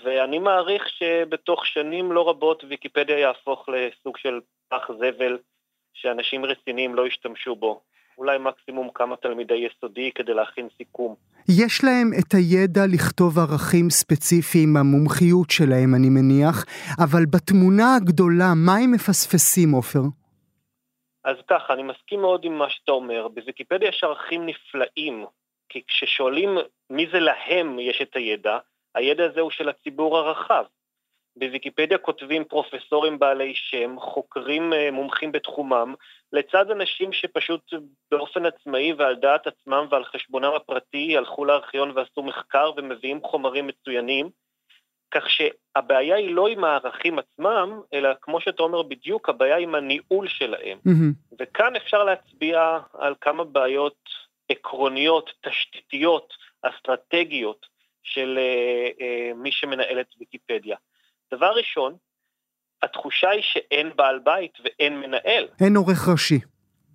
ואני 0.04 0.40
מעריך 0.40 0.90
שבתוך 0.90 1.66
שנים 1.66 2.12
לא 2.12 2.30
רבות 2.30 2.64
ויקיפדיה 2.70 3.20
יהפוך 3.20 3.70
לסוג 3.70 4.18
של 4.18 4.40
פח 4.70 4.92
זבל 4.92 5.38
שאנשים 5.94 6.46
רציניים 6.46 6.96
לא 6.96 7.08
ישתמשו 7.08 7.56
בו. 7.56 7.82
אולי 8.18 8.38
מקסימום 8.38 8.90
כמה 8.96 9.16
תלמידי 9.16 9.54
יסודי 9.54 10.12
כדי 10.16 10.34
להכין 10.34 10.68
סיכום. 10.78 11.16
יש 11.50 11.84
להם 11.84 12.12
את 12.20 12.34
הידע 12.34 12.82
לכתוב 12.94 13.40
ערכים 13.40 13.90
ספציפיים, 13.90 14.78
המומחיות 14.78 15.50
שלהם 15.50 15.96
אני 15.96 16.10
מניח, 16.10 16.66
אבל 17.04 17.26
בתמונה 17.26 17.96
הגדולה, 17.96 18.54
מה 18.56 18.76
הם 18.76 18.92
מפספסים, 18.92 19.72
עופר? 19.72 20.02
אז 21.30 21.36
ככה, 21.48 21.74
אני 21.74 21.84
מסכים 21.84 22.22
מאוד 22.22 22.46
עם 22.46 22.58
מה 22.58 22.70
שאתה 22.70 22.92
אומר. 22.92 23.28
בוויקיפדיה 23.28 23.89
יש 23.89 24.04
ערכים 24.04 24.46
נפלאים, 24.46 25.26
כי 25.70 25.84
כששואלים 25.88 26.58
מי 26.89 27.08
זה 27.12 27.20
להם 27.20 27.80
יש 27.80 28.02
את 28.02 28.15
הידע, 28.15 28.58
הידע 28.96 29.26
הזה 29.26 29.42
הוא 29.42 29.52
של 29.52 29.70
הציבור 29.70 30.18
הרחב. 30.18 30.65
בוויקיפדיה 31.36 31.98
כותבים 31.98 32.44
פרופסורים 32.44 33.20
בעלי 33.20 33.54
שם, 33.56 33.96
חוקרים 34.00 34.74
אה, 34.74 34.92
מומחים 34.92 35.32
בתחומם, 35.32 35.94
לצד 36.34 36.72
אנשים 36.72 37.13
שפשוט 37.13 37.74
באופן 38.12 38.46
עצמאי 38.46 38.94
ועל 38.94 39.15
דעת 39.15 39.48
עצמם 39.48 39.88
ועל 39.89 40.04
חשבונם 40.06 40.52
הפרטי 40.56 41.18
הלכו 41.18 41.46
לארכיון 41.46 41.92
ועשו 41.96 42.24
מחקר 42.24 42.72
ומביאים 42.78 43.22
חומרים 43.24 43.68
מצוינים, 43.68 44.30
כך 45.12 45.24
שהבעיה 45.30 46.15
היא 46.15 46.36
לא 46.36 46.48
עם 46.48 46.63
הערכים 46.63 47.19
עצמם, 47.19 47.82
אלא 47.93 48.10
כמו 48.22 48.41
שאתה 48.41 48.63
אומר 48.63 48.82
בדיוק, 48.82 49.30
הבעיה 49.30 49.58
עם 49.58 49.76
הניהול 49.76 50.28
שלהם. 50.28 50.78
Mm-hmm. 50.88 51.36
וכאן 51.39 51.76
אפשר 51.76 52.04
להצביע 52.04 52.80
על 52.93 53.15
כמה 53.22 53.43
בעיות 53.43 54.10
עקרוניות, 54.50 55.30
תשתיתיות, 55.41 56.34
אסטרטגיות 56.62 57.65
של 58.04 58.39
uh, 58.39 59.00
uh, 59.00 59.04
מי 59.36 59.52
שמנהל 59.52 60.00
את 60.00 60.08
ויקיפדיה. 60.19 60.78
דבר 61.34 61.52
ראשון, 61.58 61.95
התחושה 62.84 63.30
היא 63.30 63.43
שאין 63.43 63.91
בעל 63.95 64.19
בית 64.19 64.54
ואין 64.63 65.00
מנהל. 65.00 65.48
אין 65.62 65.76
עורך 65.76 66.08
ראשי. 66.08 66.39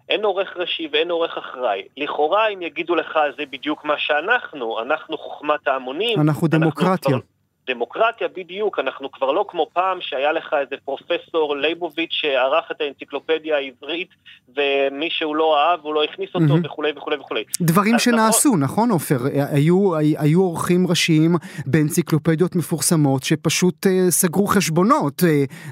אין 0.08 0.24
עורך 0.24 0.56
ראשי 0.56 0.88
ואין 0.92 1.10
עורך 1.10 1.38
אחראי. 1.38 1.82
לכאורה, 1.96 2.48
אם 2.48 2.62
יגידו 2.62 2.94
לך, 2.94 3.18
זה 3.36 3.46
בדיוק 3.46 3.84
מה 3.84 3.98
שאנחנו, 3.98 4.82
אנחנו 4.82 5.18
חוכמת 5.18 5.68
ההמונים. 5.68 6.20
אנחנו 6.20 6.48
דמוקרטיה. 6.48 7.16
אנחנו 7.16 7.33
דמוקרטיה 7.66 8.28
בדיוק, 8.28 8.78
אנחנו 8.78 9.12
כבר 9.12 9.32
לא 9.32 9.44
כמו 9.48 9.66
פעם 9.72 9.98
שהיה 10.00 10.32
לך 10.32 10.54
איזה 10.60 10.76
פרופסור 10.84 11.56
ליבוביץ' 11.56 12.12
שערך 12.12 12.70
את 12.70 12.80
האנציקלופדיה 12.80 13.56
העברית 13.56 14.08
ומי 14.48 15.10
שהוא 15.10 15.36
לא 15.36 15.58
אהב 15.58 15.80
הוא 15.82 15.94
לא 15.94 16.04
הכניס 16.04 16.30
אותו 16.34 16.44
mm-hmm. 16.46 16.66
וכולי 16.66 16.92
וכולי 16.96 17.16
וכולי. 17.16 17.44
דברים 17.60 17.98
שנעשו, 17.98 18.48
נכון, 18.48 18.60
נכון 18.60 18.90
עופר? 18.90 19.16
היו, 19.52 19.96
היו 19.96 20.40
עורכים 20.40 20.86
ראשיים 20.86 21.36
באנציקלופדיות 21.66 22.56
מפורסמות 22.56 23.22
שפשוט 23.22 23.86
uh, 23.86 23.90
סגרו 24.10 24.46
חשבונות 24.46 25.22
uh, 25.22 25.26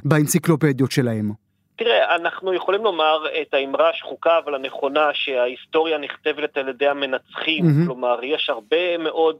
באנציקלופדיות 0.04 0.92
שלהם. 0.92 1.32
תראה, 1.76 2.16
אנחנו 2.16 2.54
יכולים 2.54 2.84
לומר 2.84 3.18
את 3.42 3.54
האמרה 3.54 3.90
השחוקה 3.90 4.38
אבל 4.44 4.54
הנכונה 4.54 5.08
שההיסטוריה 5.12 5.98
נכתבת 5.98 6.56
על 6.56 6.68
ידי 6.68 6.88
המנצחים, 6.88 7.64
mm-hmm. 7.64 7.86
כלומר 7.86 8.24
יש 8.24 8.50
הרבה 8.50 8.98
מאוד 8.98 9.36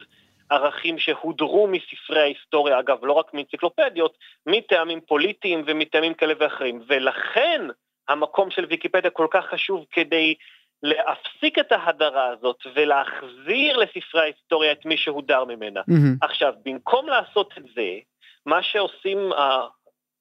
ערכים 0.52 0.98
שהודרו 0.98 1.68
מספרי 1.68 2.20
ההיסטוריה, 2.20 2.78
אגב, 2.78 3.04
לא 3.04 3.12
רק 3.12 3.34
מאנציקלופדיות, 3.34 4.18
מטעמים 4.46 5.00
פוליטיים 5.00 5.64
ומטעמים 5.66 6.14
כאלה 6.14 6.34
ואחרים. 6.38 6.82
ולכן 6.86 7.60
המקום 8.08 8.50
של 8.50 8.64
ויקיפדיה 8.64 9.10
כל 9.10 9.26
כך 9.30 9.44
חשוב 9.46 9.84
כדי 9.90 10.34
להפסיק 10.82 11.58
את 11.58 11.72
ההדרה 11.72 12.26
הזאת 12.26 12.56
ולהחזיר 12.74 13.76
לספרי 13.76 14.20
ההיסטוריה 14.20 14.72
את 14.72 14.86
מי 14.86 14.96
שהודר 14.96 15.44
ממנה. 15.44 15.80
Mm-hmm. 15.80 16.18
עכשיו, 16.22 16.52
במקום 16.64 17.08
לעשות 17.08 17.54
את 17.58 17.64
זה, 17.74 17.98
מה 18.46 18.62
שעושים 18.62 19.18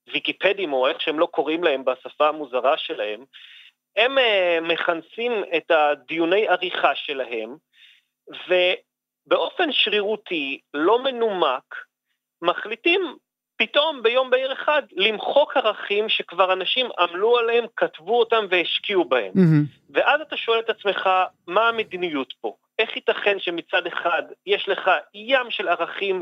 הוויקיפדים, 0.08 0.74
או 0.74 0.88
איך 0.88 1.02
שהם 1.02 1.20
לא 1.20 1.26
קוראים 1.26 1.64
להם 1.64 1.86
בשפה 1.86 2.28
המוזרה 2.28 2.78
שלהם, 2.78 3.24
הם 3.96 4.18
uh, 4.18 4.62
מכנסים 4.62 5.32
את 5.58 5.72
הדיוני 5.72 6.48
עריכה 6.48 6.96
שלהם, 6.96 7.56
ו... 8.50 8.54
באופן 9.28 9.72
שרירותי, 9.72 10.60
לא 10.74 11.04
מנומק, 11.04 11.76
מחליטים 12.42 13.18
פתאום 13.58 14.04
ביום 14.04 14.30
בהיר 14.30 14.54
אחד 14.54 14.82
למחוק 14.92 15.58
ערכים 15.58 16.10
שכבר 16.10 16.54
אנשים 16.54 16.90
עמלו 17.00 17.38
עליהם, 17.38 17.66
כתבו 17.76 18.20
אותם 18.20 18.46
והשקיעו 18.50 19.06
בהם. 19.06 19.34
Mm-hmm. 19.34 19.94
ואז 19.94 20.22
אתה 20.22 20.38
שואל 20.38 20.60
את 20.60 20.70
עצמך, 20.70 21.10
מה 21.48 21.70
המדיניות 21.70 22.34
פה? 22.42 22.56
איך 22.80 22.96
ייתכן 22.96 23.40
שמצד 23.40 23.88
אחד 23.88 24.24
יש 24.46 24.70
לך 24.70 24.92
ים 25.14 25.52
של 25.52 25.68
ערכים 25.68 26.22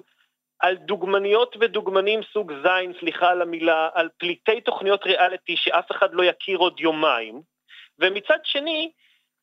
על 0.59 0.75
דוגמניות 0.75 1.55
ודוגמנים 1.59 2.19
סוג 2.33 2.53
זין, 2.63 2.93
סליחה 2.99 3.29
על 3.29 3.41
המילה, 3.41 3.89
על 3.93 4.09
פליטי 4.17 4.61
תוכניות 4.61 5.03
ריאליטי 5.03 5.57
שאף 5.57 5.91
אחד 5.91 6.13
לא 6.13 6.23
יכיר 6.23 6.57
עוד 6.57 6.79
יומיים, 6.79 7.41
ומצד 7.99 8.39
שני, 8.43 8.91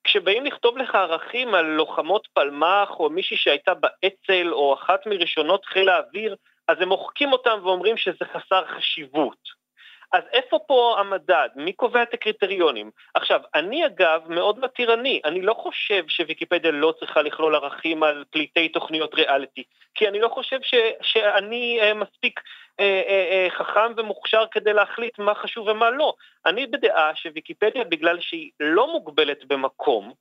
כשבאים 0.07 0.47
לכתוב 0.47 0.79
לך 0.79 0.95
ערכים 0.95 1.55
על 1.55 1.66
לוחמות 1.66 2.29
פלמ"ח 2.33 2.90
או 2.90 3.11
מישהי 3.11 3.37
שהייתה 3.37 3.75
באצ"ל 3.75 4.53
או 4.53 4.75
אחת 4.75 5.07
מראשונות 5.07 5.64
חיל 5.64 5.88
האוויר, 5.88 6.37
אז 6.69 6.77
הם 6.81 6.88
מוחקים 6.88 7.33
אותם 7.33 7.59
ואומרים 7.62 7.97
שזה 7.97 8.25
חסר 8.33 8.66
חשיבות. 8.66 9.65
אז 10.12 10.23
איפה 10.33 10.59
פה 10.66 10.97
המדד? 10.99 11.49
מי 11.57 11.73
קובע 11.73 12.03
את 12.03 12.14
הקריטריונים? 12.14 12.90
עכשיו, 13.14 13.40
אני 13.55 13.87
אגב 13.87 14.21
מאוד 14.29 14.61
מתירני, 14.61 15.21
אני 15.25 15.42
לא 15.42 15.55
חושב 15.55 16.05
שוויקיפדיה 16.09 16.71
לא 16.71 16.95
צריכה 16.99 17.23
לכלול 17.23 17.55
ערכים 17.55 18.03
על 18.03 18.25
פליטי 18.31 18.69
תוכניות 18.69 19.14
ריאליטי, 19.14 19.62
כי 19.95 20.09
אני 20.09 20.21
לא 20.21 20.29
חושב 20.29 20.59
ש, 20.62 20.75
שאני 21.03 21.79
אה, 21.83 21.95
מספיק 21.95 22.40
אה, 22.81 23.03
אה, 23.09 23.29
אה, 23.31 23.49
חכם 23.51 23.92
ומוכשר 23.97 24.45
כדי 24.51 24.73
להחליט 24.73 25.19
מה 25.19 25.35
חשוב 25.35 25.69
ומה 25.69 25.90
לא. 25.90 26.14
אני 26.47 26.66
בדעה 26.66 27.14
שוויקיפדיה, 27.14 27.85
בגלל 27.85 28.21
שהיא 28.21 28.51
לא 28.61 28.92
מוגבלת 28.92 29.45
במקום, 29.47 30.12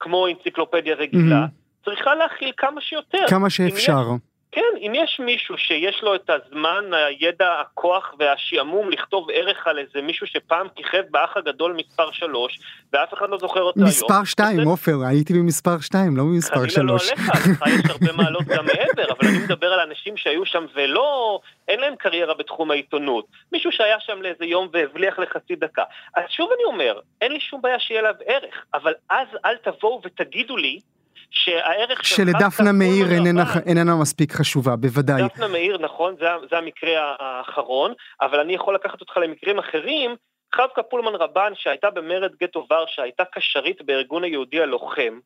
כמו 0.00 0.26
אנציקלופדיה 0.26 0.94
רגילה, 0.94 1.44
mm-hmm. 1.44 1.84
צריכה 1.84 2.14
להכיל 2.14 2.52
כמה 2.56 2.80
שיותר. 2.80 3.26
כמה 3.28 3.50
שאפשר. 3.50 4.02
כן, 4.56 4.76
אם 4.80 4.92
יש 4.94 5.20
מישהו 5.24 5.58
שיש 5.58 6.02
לו 6.02 6.14
את 6.14 6.30
הזמן, 6.30 6.84
הידע, 6.92 7.60
הכוח 7.60 8.14
והשעמום 8.18 8.90
לכתוב 8.90 9.26
ערך 9.32 9.66
על 9.66 9.78
איזה 9.78 10.02
מישהו 10.02 10.26
שפעם 10.26 10.66
כיכב 10.76 11.02
באח 11.10 11.36
הגדול 11.36 11.72
מספר 11.72 12.12
3, 12.12 12.58
ואף 12.92 13.14
אחד 13.14 13.30
לא 13.30 13.38
זוכר 13.38 13.62
אותו 13.62 13.80
מספר 13.80 14.06
היום. 14.12 14.22
מספר 14.22 14.24
2, 14.24 14.68
עופר, 14.68 14.98
זה... 14.98 15.06
הייתי 15.06 15.32
במספר 15.32 15.80
2, 15.80 16.16
לא 16.16 16.22
במספר 16.22 16.68
3. 16.68 16.74
חלילה 16.74 16.92
לא 16.92 16.98
עליך, 17.08 17.30
לך 17.46 17.64
יש 17.66 17.90
הרבה 17.90 18.12
מעלות 18.12 18.44
גם 18.44 18.64
מעבר, 18.66 19.12
אבל 19.12 19.28
אני 19.28 19.38
מדבר 19.38 19.72
על 19.72 19.80
אנשים 19.80 20.16
שהיו 20.16 20.46
שם 20.46 20.66
ולא, 20.74 21.40
אין 21.68 21.80
להם 21.80 21.96
קריירה 21.96 22.34
בתחום 22.34 22.70
העיתונות. 22.70 23.26
מישהו 23.52 23.72
שהיה 23.72 24.00
שם 24.00 24.22
לאיזה 24.22 24.44
יום 24.44 24.68
והבליח 24.72 25.18
לחצי 25.18 25.56
דקה. 25.56 25.84
אז 26.16 26.24
שוב 26.28 26.50
אני 26.54 26.64
אומר, 26.64 27.00
אין 27.20 27.32
לי 27.32 27.40
שום 27.40 27.62
בעיה 27.62 27.80
שיהיה 27.80 28.00
עליו 28.00 28.14
ערך, 28.26 28.64
אבל 28.74 28.94
אז 29.10 29.28
אל 29.44 29.56
תבואו 29.56 30.00
ותגידו 30.04 30.56
לי, 30.56 30.80
שהערך 31.30 32.04
שלך... 32.04 32.16
שלדפנה 32.16 32.72
מאיר 32.72 33.06
איננה, 33.12 33.44
איננה 33.66 33.96
מספיק 34.00 34.32
חשובה, 34.32 34.76
בוודאי. 34.76 35.22
דפנה 35.22 35.48
מאיר, 35.48 35.78
נכון, 35.78 36.14
זה, 36.20 36.26
זה 36.50 36.58
המקרה 36.58 37.14
האחרון, 37.18 37.92
אבל 38.20 38.40
אני 38.40 38.54
יכול 38.54 38.74
לקחת 38.74 39.00
אותך 39.00 39.16
למקרים 39.16 39.58
אחרים. 39.58 40.16
חבקה 40.54 40.82
פולמן 40.82 41.14
רבן, 41.14 41.52
שהייתה 41.54 41.90
במרד 41.90 42.32
גטו 42.42 42.66
ורשה, 42.70 43.02
הייתה 43.02 43.24
קשרית 43.24 43.82
בארגון 43.82 44.24
היהודי 44.24 44.60
הלוחם, 44.60 45.18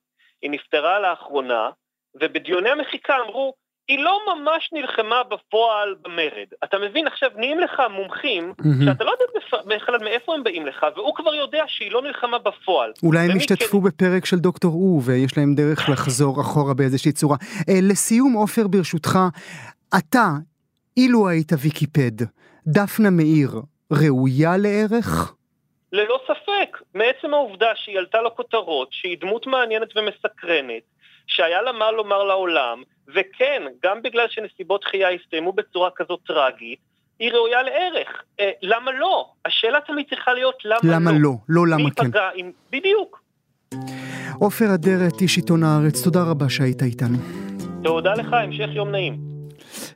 היא 0.42 0.50
נפטרה 0.50 1.00
לאחרונה, 1.00 1.70
ובדיוני 2.14 2.70
המחיקה 2.70 3.16
אמרו, 3.26 3.54
היא 3.90 3.98
לא 3.98 4.20
ממש 4.34 4.70
נלחמה 4.72 5.22
בפועל 5.30 5.94
במרד. 6.02 6.48
אתה 6.64 6.78
מבין, 6.78 7.06
עכשיו 7.06 7.30
נהיים 7.36 7.60
לך 7.60 7.82
מומחים, 7.90 8.52
mm-hmm. 8.60 8.84
שאתה 8.84 9.04
לא 9.04 9.10
יודע 9.10 9.24
בכלל 9.66 9.98
מאיפה 10.04 10.34
הם 10.34 10.44
באים 10.44 10.66
לך, 10.66 10.86
והוא 10.96 11.14
כבר 11.14 11.34
יודע 11.34 11.64
שהיא 11.66 11.92
לא 11.92 12.02
נלחמה 12.02 12.38
בפועל. 12.38 12.92
אולי 13.02 13.20
הם 13.20 13.36
השתתפו 13.36 13.80
כן... 13.80 13.86
בפרק 13.86 14.24
של 14.24 14.36
דוקטור 14.36 14.72
הוא, 14.72 15.02
ויש 15.04 15.38
להם 15.38 15.54
דרך 15.54 15.88
לחזור 15.88 16.40
אחורה 16.40 16.74
באיזושהי 16.74 17.12
צורה. 17.12 17.36
אה, 17.68 17.78
לסיום, 17.82 18.32
עופר, 18.32 18.66
ברשותך, 18.66 19.18
אתה, 19.98 20.28
אילו 20.96 21.28
היית 21.28 21.52
ויקיפד, 21.62 22.24
דפנה 22.66 23.10
מאיר, 23.10 23.50
ראויה 23.92 24.56
לערך? 24.56 25.34
ללא 25.92 26.20
ספק, 26.24 26.76
מעצם 26.94 27.34
העובדה 27.34 27.68
שהיא 27.74 27.98
עלתה 27.98 28.22
לכותרות, 28.22 28.88
שהיא 28.90 29.16
דמות 29.20 29.46
מעניינת 29.46 29.96
ומסקרנת, 29.96 30.82
שהיה 31.30 31.62
לה 31.62 31.72
מה 31.72 31.90
לומר 31.90 32.22
לעולם, 32.24 32.82
וכן, 33.08 33.62
גם 33.82 34.02
בגלל 34.02 34.26
שנסיבות 34.30 34.84
חייה 34.84 35.10
הסתיימו 35.10 35.52
בצורה 35.52 35.90
כזאת 35.96 36.20
טרגית, 36.26 36.78
היא 37.18 37.32
ראויה 37.32 37.62
לערך. 37.62 38.22
אה, 38.40 38.50
למה 38.62 38.92
לא? 38.92 39.26
השאלה 39.44 39.78
תמיד 39.86 40.06
צריכה 40.10 40.32
להיות 40.34 40.56
למה, 40.64 40.94
למה 40.94 41.10
לא. 41.12 41.18
לא, 41.18 41.66
לא 41.66 41.68
למה 41.68 41.90
כן. 41.90 42.10
פגע 42.10 42.28
עם... 42.34 42.52
בדיוק. 42.70 43.22
עופר 44.40 44.74
אדרת, 44.74 45.20
איש 45.20 45.36
עיתון 45.36 45.62
הארץ, 45.62 46.04
תודה 46.04 46.20
רבה 46.30 46.48
שהיית 46.48 46.82
איתנו. 46.82 47.18
תודה 47.82 48.14
לך, 48.14 48.32
המשך 48.32 48.68
יום 48.72 48.90
נעים. 48.90 49.29